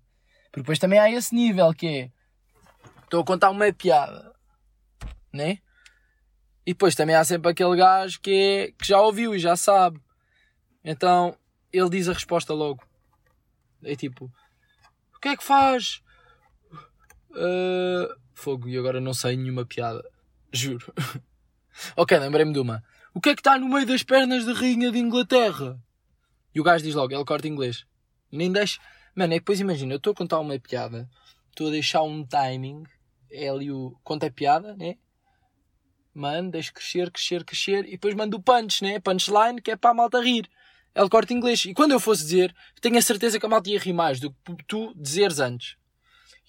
Porque 0.47 0.63
depois 0.63 0.81
também 0.81 0.99
há 0.99 1.09
esse 1.09 1.33
nível 1.33 1.73
que 1.73 1.87
é. 1.87 2.13
Estou 3.05 3.21
a 3.23 3.25
contar 3.25 3.51
uma 3.51 3.73
piada. 3.73 4.35
Né? 5.33 5.59
E 6.67 6.73
depois 6.73 6.97
também 6.97 7.15
há 7.15 7.25
sempre 7.25 7.53
aquele 7.53 7.77
gajo 7.77 8.21
que, 8.21 8.31
é, 8.31 8.73
que 8.73 8.87
já 8.87 9.01
ouviu 9.01 9.33
e 9.33 9.39
já 9.39 9.57
sabe. 9.57 10.01
Então 10.85 11.39
ele 11.73 11.89
diz 11.89 12.09
a 12.09 12.13
resposta 12.13 12.53
logo. 12.53 12.85
É 13.85 13.95
tipo: 13.95 14.25
O 15.15 15.21
que 15.21 15.29
é 15.29 15.37
que 15.37 15.45
faz? 15.45 16.03
Uh, 17.33 18.14
fogo, 18.35 18.68
e 18.68 18.77
agora 18.77 19.01
não 19.01 19.14
sei 19.14 19.37
nenhuma 19.37 19.64
piada. 19.64 20.03
Juro. 20.53 20.92
ok, 21.97 22.18
lembrei-me 22.18 22.53
de 22.53 22.59
uma. 22.59 22.83
O 23.14 23.21
que 23.21 23.31
é 23.31 23.35
que 23.35 23.40
está 23.40 23.59
no 23.59 23.68
meio 23.68 23.87
das 23.87 24.03
pernas 24.03 24.45
da 24.45 24.53
rainha 24.53 24.90
de 24.90 24.99
Inglaterra? 24.99 25.79
E 26.55 26.61
o 26.61 26.64
gajo 26.64 26.85
diz 26.85 26.95
logo: 26.95 27.14
Ele 27.14 27.25
corta 27.25 27.49
inglês. 27.49 27.87
Nem 28.31 28.51
deixa. 28.51 28.81
Mano, 29.14 29.35
é 29.35 29.37
que 29.37 29.40
depois 29.40 29.61
imagina, 29.61 29.92
eu 29.92 29.99
estou 29.99 30.12
a 30.12 30.16
contar 30.16 30.40
uma 30.40 30.59
piada, 30.59 31.09
estou 31.51 31.68
a 31.68 31.71
deixar 31.71 32.03
um 32.03 32.25
timing, 32.25 32.85
é 33.31 33.49
ali 33.49 33.71
o. 33.71 33.97
Conta 34.03 34.27
a 34.27 34.31
piada, 34.31 34.75
né? 34.77 34.97
Mano, 36.14 36.51
deixo 36.51 36.73
crescer, 36.75 37.11
crescer, 37.11 37.45
crescer, 37.45 37.87
e 37.87 37.92
depois 37.92 38.14
mando 38.14 38.37
o 38.37 38.42
punch, 38.42 38.83
né? 38.83 38.99
Punchline, 38.99 39.61
que 39.62 39.71
é 39.71 39.77
para 39.77 39.90
a 39.90 39.95
malta 39.95 40.21
rir. 40.21 40.49
Ele 40.95 41.09
corta 41.09 41.33
inglês. 41.33 41.64
E 41.64 41.73
quando 41.73 41.92
eu 41.92 42.01
fosse 42.01 42.23
dizer, 42.23 42.55
tenho 42.81 42.99
a 42.99 43.03
certeza 43.03 43.40
que 43.40 43.47
a 43.47 43.49
malta 43.49 43.71
ia 43.71 43.79
rir 43.79 43.95
mais 43.95 44.21
do 44.21 44.31
que 44.31 44.64
tu 44.66 44.92
dizeres 44.95 45.40
antes. 45.40 45.77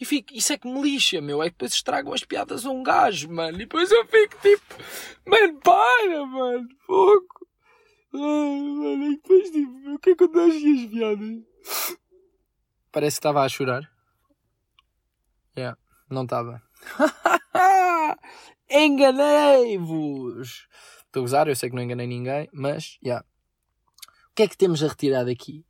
E 0.03 0.05
fico, 0.05 0.33
isso 0.33 0.51
é 0.51 0.57
que 0.57 0.67
me 0.67 0.81
lixa, 0.81 1.21
meu. 1.21 1.41
É 1.41 1.45
que 1.45 1.53
depois 1.53 1.71
estragam 1.71 2.11
as 2.11 2.25
piadas 2.25 2.65
a 2.65 2.69
um 2.69 2.83
gajo, 2.83 3.31
mano. 3.31 3.55
E 3.55 3.59
depois 3.59 3.89
eu 3.89 4.05
fico 4.05 4.37
tipo, 4.41 4.75
mano, 5.25 5.61
para, 5.61 6.25
mano, 6.25 6.67
fogo. 6.85 7.47
Ai, 8.13 8.19
mano, 8.19 9.05
e 9.05 9.15
depois 9.15 9.49
tipo, 9.49 9.93
o 9.93 9.99
que 9.99 10.09
é 10.09 10.15
que 10.17 10.23
eu 10.25 10.27
dou 10.29 10.45
as 10.45 10.55
piadas? 10.91 11.43
Parece 12.91 13.15
que 13.15 13.19
estava 13.19 13.45
a 13.45 13.47
chorar. 13.47 13.89
Yeah, 15.55 15.77
não 16.09 16.23
estava. 16.23 16.61
Enganei-vos! 18.69 20.67
Estou 21.05 21.21
a 21.21 21.23
gozar, 21.23 21.47
eu 21.47 21.55
sei 21.55 21.69
que 21.69 21.77
não 21.77 21.83
enganei 21.83 22.07
ninguém, 22.07 22.49
mas, 22.51 22.99
já. 23.01 23.07
Yeah. 23.07 23.25
O 24.31 24.35
que 24.35 24.43
é 24.43 24.49
que 24.49 24.57
temos 24.57 24.83
a 24.83 24.89
retirar 24.89 25.23
daqui? 25.23 25.65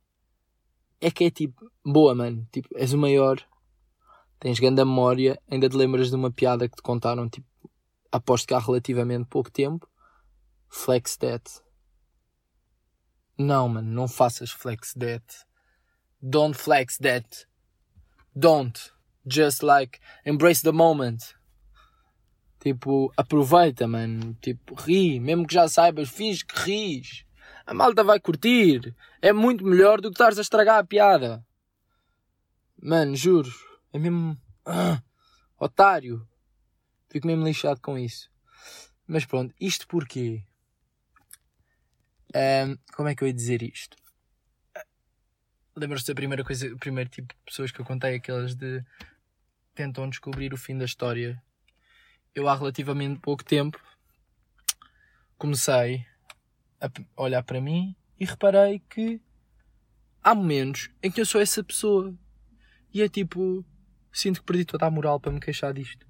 É 1.00 1.08
que 1.08 1.22
é 1.22 1.30
tipo, 1.30 1.70
boa, 1.86 2.16
mano. 2.16 2.48
Tipo, 2.50 2.76
és 2.76 2.92
o 2.92 2.98
maior. 2.98 3.40
Tens 4.44 4.60
grande 4.60 4.84
memória. 4.84 5.40
Ainda 5.50 5.70
te 5.70 5.74
lembras 5.74 6.10
de 6.10 6.16
uma 6.16 6.30
piada 6.30 6.68
que 6.68 6.76
te 6.76 6.82
contaram, 6.82 7.30
tipo, 7.30 7.48
aposto 8.12 8.46
que 8.46 8.52
há 8.52 8.58
relativamente 8.58 9.24
pouco 9.24 9.50
tempo. 9.50 9.88
Flex 10.68 11.16
that. 11.16 11.62
Não, 13.38 13.70
mano, 13.70 13.90
não 13.90 14.06
faças 14.06 14.50
flex 14.50 14.92
that. 15.00 15.24
Don't 16.20 16.54
flex 16.54 16.98
that. 16.98 17.46
Don't. 18.36 18.78
Just 19.26 19.62
like 19.62 19.98
embrace 20.26 20.62
the 20.62 20.72
moment. 20.72 21.34
Tipo, 22.60 23.10
aproveita, 23.16 23.88
mano. 23.88 24.36
Tipo, 24.42 24.74
ri. 24.74 25.18
Mesmo 25.20 25.46
que 25.46 25.54
já 25.54 25.66
saibas, 25.68 26.10
finge 26.10 26.44
que 26.44 26.60
ris. 26.60 27.24
A 27.64 27.72
malta 27.72 28.04
vai 28.04 28.20
curtir. 28.20 28.94
É 29.22 29.32
muito 29.32 29.64
melhor 29.64 30.02
do 30.02 30.10
que 30.10 30.16
estares 30.16 30.36
a 30.36 30.42
estragar 30.42 30.80
a 30.80 30.84
piada. 30.84 31.42
Mano, 32.82 33.16
juro. 33.16 33.50
É 33.94 33.98
mesmo. 33.98 34.36
Ah, 34.66 35.00
otário. 35.56 36.28
Fico 37.08 37.28
mesmo 37.28 37.44
lixado 37.44 37.80
com 37.80 37.96
isso. 37.96 38.28
Mas 39.06 39.24
pronto, 39.24 39.54
isto 39.60 39.86
porquê? 39.86 40.44
Um, 42.34 42.76
como 42.96 43.08
é 43.08 43.14
que 43.14 43.22
eu 43.22 43.28
ia 43.28 43.32
dizer 43.32 43.62
isto? 43.62 43.96
Lembras-te 45.76 46.08
da 46.08 46.14
primeira 46.16 46.42
coisa, 46.42 46.66
o 46.74 46.76
primeiro 46.76 47.08
tipo 47.08 47.32
de 47.32 47.40
pessoas 47.46 47.70
que 47.70 47.80
eu 47.80 47.84
contei, 47.84 48.16
aquelas 48.16 48.56
de 48.56 48.84
tentam 49.76 50.10
descobrir 50.10 50.52
o 50.52 50.58
fim 50.58 50.76
da 50.76 50.84
história. 50.84 51.40
Eu 52.34 52.48
há 52.48 52.56
relativamente 52.56 53.20
pouco 53.20 53.44
tempo 53.44 53.80
comecei 55.38 56.04
a 56.80 56.90
olhar 57.16 57.44
para 57.44 57.60
mim 57.60 57.94
e 58.18 58.24
reparei 58.24 58.80
que 58.80 59.20
há 60.20 60.34
momentos 60.34 60.90
em 61.00 61.12
que 61.12 61.20
eu 61.20 61.26
sou 61.26 61.40
essa 61.40 61.62
pessoa. 61.62 62.12
E 62.92 63.02
é 63.02 63.08
tipo, 63.08 63.64
sinto 64.14 64.40
que 64.40 64.46
perdi 64.46 64.64
toda 64.64 64.86
a 64.86 64.90
moral 64.90 65.18
para 65.18 65.32
me 65.32 65.40
queixar 65.40 65.74
disto. 65.74 66.06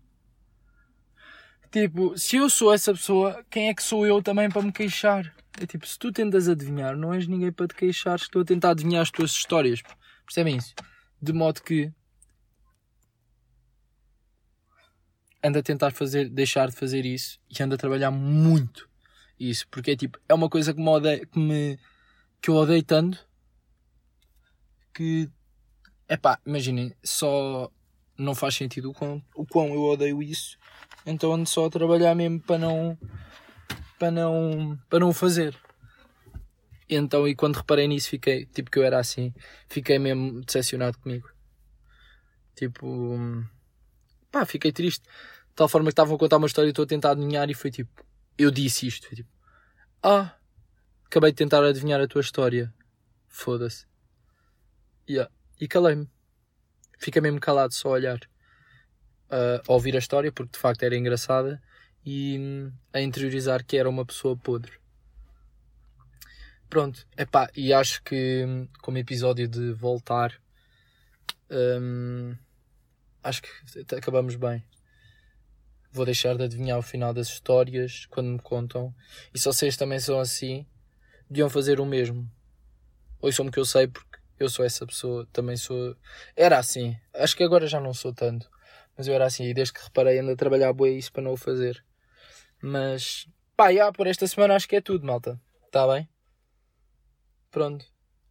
Tipo, 1.73 2.17
se 2.17 2.37
eu 2.37 2.49
sou 2.49 2.73
essa 2.73 2.93
pessoa, 2.93 3.45
quem 3.51 3.69
é 3.69 3.75
que 3.75 3.83
sou 3.83 4.07
eu 4.07 4.23
também 4.23 4.49
para 4.49 4.63
me 4.63 4.71
queixar? 4.71 5.35
É 5.61 5.67
tipo, 5.67 5.87
se 5.87 5.99
tu 5.99 6.13
tentas 6.13 6.49
adivinhar, 6.49 6.97
não 6.97 7.13
és 7.13 7.27
ninguém 7.27 7.51
para 7.51 7.67
te 7.67 7.75
queixar, 7.75 8.17
estou 8.17 8.43
a 8.43 8.45
tentar 8.45 8.71
adivinhar 8.71 9.03
as 9.03 9.11
tuas 9.11 9.33
histórias. 9.33 9.83
Percebem 10.25 10.57
isso? 10.57 10.75
De 11.21 11.33
modo 11.33 11.63
que 11.63 11.93
anda 15.43 15.59
a 15.59 15.63
tentar 15.63 15.91
fazer, 15.91 16.29
deixar 16.29 16.69
de 16.69 16.77
fazer 16.77 17.05
isso 17.05 17.41
e 17.51 17.63
anda 17.63 17.75
a 17.75 17.79
trabalhar 17.79 18.11
muito 18.11 18.89
isso, 19.39 19.67
porque 19.69 19.91
é 19.93 19.97
tipo, 19.97 20.19
é 20.29 20.35
uma 20.35 20.49
coisa 20.49 20.73
que 20.73 20.81
me, 20.81 20.89
odeio, 20.89 21.27
que, 21.27 21.39
me 21.39 21.79
que 22.41 22.51
eu 22.51 22.55
odeio 22.55 22.83
tanto 22.83 23.27
que 24.95 25.29
é 26.09 26.17
imaginem, 26.47 26.95
só 27.03 27.71
não 28.17 28.35
faz 28.35 28.55
sentido 28.55 28.91
o 28.91 28.95
quão, 28.95 29.23
o 29.35 29.47
quão 29.47 29.69
eu 29.69 29.83
odeio 29.83 30.23
isso, 30.23 30.57
então 31.05 31.33
ando 31.33 31.49
só 31.49 31.67
a 31.67 31.71
trabalhar 31.71 32.15
mesmo 32.15 32.41
para 32.41 32.59
não 32.59 32.99
para 33.99 34.11
não, 34.11 34.79
para 34.89 35.01
não 35.01 35.09
o 35.09 35.15
fazer. 35.15 35.57
Então, 36.89 37.27
e 37.27 37.35
quando 37.35 37.57
reparei 37.57 37.89
nisso, 37.89 38.11
fiquei, 38.11 38.47
tipo, 38.47 38.71
que 38.71 38.79
eu 38.79 38.85
era 38.85 38.99
assim, 38.99 39.33
fiquei 39.69 39.99
mesmo 39.99 40.43
decepcionado 40.43 40.99
comigo. 40.99 41.29
Tipo, 42.55 43.17
pá, 44.31 44.45
fiquei 44.45 44.73
triste. 44.73 45.03
De 45.03 45.55
tal 45.55 45.69
forma 45.69 45.87
que 45.87 45.93
estavam 45.93 46.17
a 46.17 46.19
contar 46.19 46.37
uma 46.37 46.47
história 46.47 46.69
e 46.69 46.71
estou 46.71 46.85
a 46.85 46.89
tentar 46.89 47.13
adivinhar 47.13 47.49
e 47.49 47.55
foi 47.55 47.71
tipo, 47.71 48.05
eu 48.37 48.51
disse 48.51 48.87
isto. 48.87 49.07
Foi 49.07 49.17
tipo, 49.17 49.31
ah, 50.03 50.37
acabei 51.07 51.31
de 51.31 51.37
tentar 51.37 51.65
adivinhar 51.65 52.01
a 52.01 52.09
tua 52.09 52.21
história. 52.21 52.73
Foda-se. 53.29 53.87
Yeah. 55.09 55.33
E 55.61 55.67
calei-me. 55.67 56.09
Fiquei 56.99 57.21
mesmo 57.21 57.41
calado 57.41 57.75
só 57.75 57.89
a 57.89 57.93
olhar. 57.93 58.21
Uh, 59.31 59.61
a 59.67 59.73
ouvir 59.73 59.97
a 59.97 59.99
história, 59.99 60.31
porque 60.31 60.53
de 60.53 60.59
facto 60.59 60.83
era 60.83 60.97
engraçada 60.97 61.61
e 62.05 62.71
a 62.93 63.01
interiorizar 63.01 63.65
que 63.65 63.77
era 63.77 63.89
uma 63.89 64.05
pessoa 64.05 64.37
podre. 64.37 64.73
Pronto, 66.69 67.07
epá, 67.17 67.51
e 67.57 67.73
acho 67.73 68.03
que 68.03 68.45
como 68.83 68.99
episódio 68.99 69.49
de 69.49 69.73
voltar, 69.73 70.35
hum, 71.51 72.37
acho 73.23 73.43
que 73.43 73.95
acabamos 73.97 74.35
bem. 74.35 74.63
Vou 75.93 76.05
deixar 76.05 76.37
de 76.37 76.43
adivinhar 76.43 76.79
o 76.79 76.83
final 76.83 77.15
das 77.15 77.29
histórias 77.29 78.07
quando 78.07 78.29
me 78.29 78.39
contam. 78.41 78.93
E 79.33 79.39
se 79.39 79.45
vocês 79.45 79.77
também 79.77 80.01
são 80.01 80.19
assim, 80.19 80.67
deviam 81.31 81.49
fazer 81.49 81.81
o 81.81 81.87
mesmo. 81.87 82.29
Ouçam-me 83.21 83.51
que 83.51 83.61
eu 83.61 83.65
sei 83.65 83.87
porque 83.87 84.14
eu 84.39 84.49
sou 84.49 84.65
essa 84.65 84.87
pessoa, 84.87 85.27
também 85.33 85.57
sou. 85.57 85.97
Era 86.37 86.59
assim. 86.59 86.97
Acho 87.15 87.37
que 87.37 87.45
agora 87.45 87.67
já 87.67 87.81
não 87.81 87.95
sou 87.95 88.13
tanto. 88.13 88.51
Mas 88.97 89.07
eu 89.07 89.15
era 89.15 89.27
assim, 89.27 89.45
e 89.45 89.55
desde 89.55 89.75
que 89.75 89.83
reparei 89.83 90.19
ando 90.19 90.33
a 90.33 90.37
trabalhar 90.37 90.73
bem 90.73 90.97
isso 90.99 91.13
para 91.13 91.23
não 91.23 91.33
o 91.33 91.37
fazer. 91.37 91.85
Mas, 92.63 93.29
pá, 93.57 93.73
já, 93.73 93.93
por 93.93 94.07
esta 94.07 94.27
semana 94.27 94.55
acho 94.55 94.69
que 94.69 94.77
é 94.77 94.81
tudo, 94.81 95.07
malta. 95.07 95.41
Está 95.67 95.87
bem? 95.89 96.09
Pronto. 97.51 97.85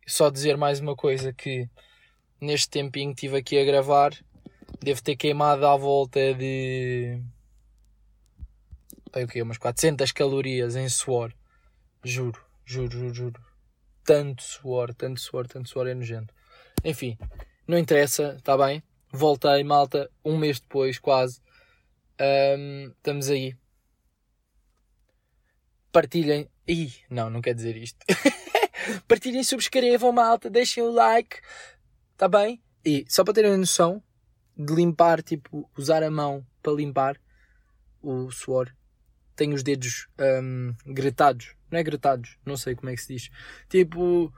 Só 0.07 0.29
dizer 0.29 0.57
mais 0.57 0.79
uma 0.79 0.95
coisa 0.95 1.31
que 1.33 1.69
neste 2.39 2.69
tempinho 2.69 3.13
que 3.13 3.25
estive 3.25 3.37
aqui 3.37 3.57
a 3.57 3.63
gravar, 3.65 4.11
devo 4.81 5.01
ter 5.01 5.15
queimado 5.15 5.65
à 5.65 5.75
volta 5.75 6.33
de. 6.33 7.21
Bem, 9.13 9.25
o 9.25 9.27
quê? 9.27 9.41
Umas 9.41 9.57
400 9.57 10.11
calorias 10.11 10.75
em 10.75 10.89
suor. 10.89 11.33
Juro, 12.03 12.43
juro, 12.65 12.91
juro, 12.91 13.13
juro. 13.13 13.52
Tanto 14.03 14.43
suor, 14.43 14.93
tanto 14.93 15.19
suor, 15.19 15.47
tanto 15.47 15.69
suor 15.69 15.87
é 15.87 15.93
nojento. 15.93 16.33
Enfim, 16.83 17.17
não 17.67 17.77
interessa, 17.77 18.35
está 18.37 18.57
bem? 18.57 18.83
Voltei, 19.11 19.63
malta, 19.63 20.09
um 20.25 20.37
mês 20.37 20.59
depois, 20.59 20.99
quase. 20.99 21.41
Um, 22.19 22.91
estamos 22.97 23.29
aí 23.29 23.55
partilhem. 25.93 26.49
Ih, 26.67 26.91
não, 27.09 27.29
não 27.29 27.41
quer 27.41 27.53
dizer 27.53 27.77
isto. 27.77 27.99
partilhem, 29.07 29.43
subscrevam, 29.43 30.11
malta, 30.11 30.49
deixem 30.49 30.83
o 30.83 30.91
like, 30.91 31.39
tá 32.17 32.27
bem? 32.27 32.61
E 32.83 33.05
só 33.07 33.23
para 33.23 33.35
terem 33.35 33.53
a 33.53 33.57
noção 33.57 34.03
de 34.57 34.73
limpar, 34.73 35.21
tipo, 35.21 35.69
usar 35.77 36.03
a 36.03 36.11
mão 36.11 36.45
para 36.61 36.73
limpar 36.73 37.19
o 38.01 38.29
suor, 38.31 38.73
tenho 39.35 39.53
os 39.53 39.63
dedos 39.63 40.07
um, 40.19 40.73
gretados. 40.85 41.55
Não 41.71 41.79
é 41.79 41.83
gretados, 41.83 42.37
não 42.45 42.55
sei 42.55 42.75
como 42.75 42.89
é 42.89 42.95
que 42.95 43.01
se 43.01 43.13
diz. 43.13 43.29
Tipo, 43.69 44.31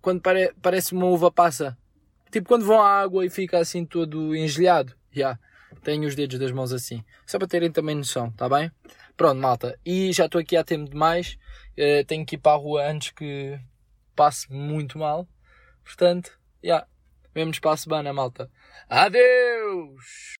quando 0.00 0.20
pare 0.20 0.54
parece 0.62 0.92
uma 0.92 1.06
uva 1.06 1.30
passa. 1.30 1.76
Tipo, 2.30 2.48
quando 2.48 2.64
vão 2.64 2.80
à 2.80 3.00
água 3.00 3.24
e 3.24 3.30
fica 3.30 3.58
assim 3.58 3.84
todo 3.84 4.34
engelhado. 4.34 4.94
Já. 5.10 5.20
Yeah. 5.20 5.40
Tenho 5.82 6.06
os 6.06 6.14
dedos 6.14 6.38
das 6.38 6.52
mãos 6.52 6.72
assim. 6.72 7.04
Só 7.26 7.38
para 7.38 7.48
terem 7.48 7.70
também 7.70 7.94
noção, 7.94 8.30
tá 8.30 8.48
bem? 8.48 8.70
Pronto, 9.16 9.40
malta. 9.40 9.78
E 9.84 10.12
já 10.12 10.26
estou 10.26 10.40
aqui 10.40 10.56
há 10.56 10.64
tempo 10.64 10.90
demais. 10.90 11.38
Uh, 11.72 12.04
tenho 12.06 12.24
que 12.24 12.36
ir 12.36 12.38
para 12.38 12.52
a 12.52 12.56
rua 12.56 12.88
antes 12.88 13.10
que 13.10 13.58
passe 14.14 14.52
muito 14.52 14.98
mal. 14.98 15.28
Portanto, 15.84 16.38
já. 16.62 16.68
Yeah. 16.68 16.86
Vemo-nos 17.34 17.58
para 17.58 17.72
a 17.72 17.76
semana, 17.76 18.12
malta. 18.14 18.50
Adeus! 18.88 20.36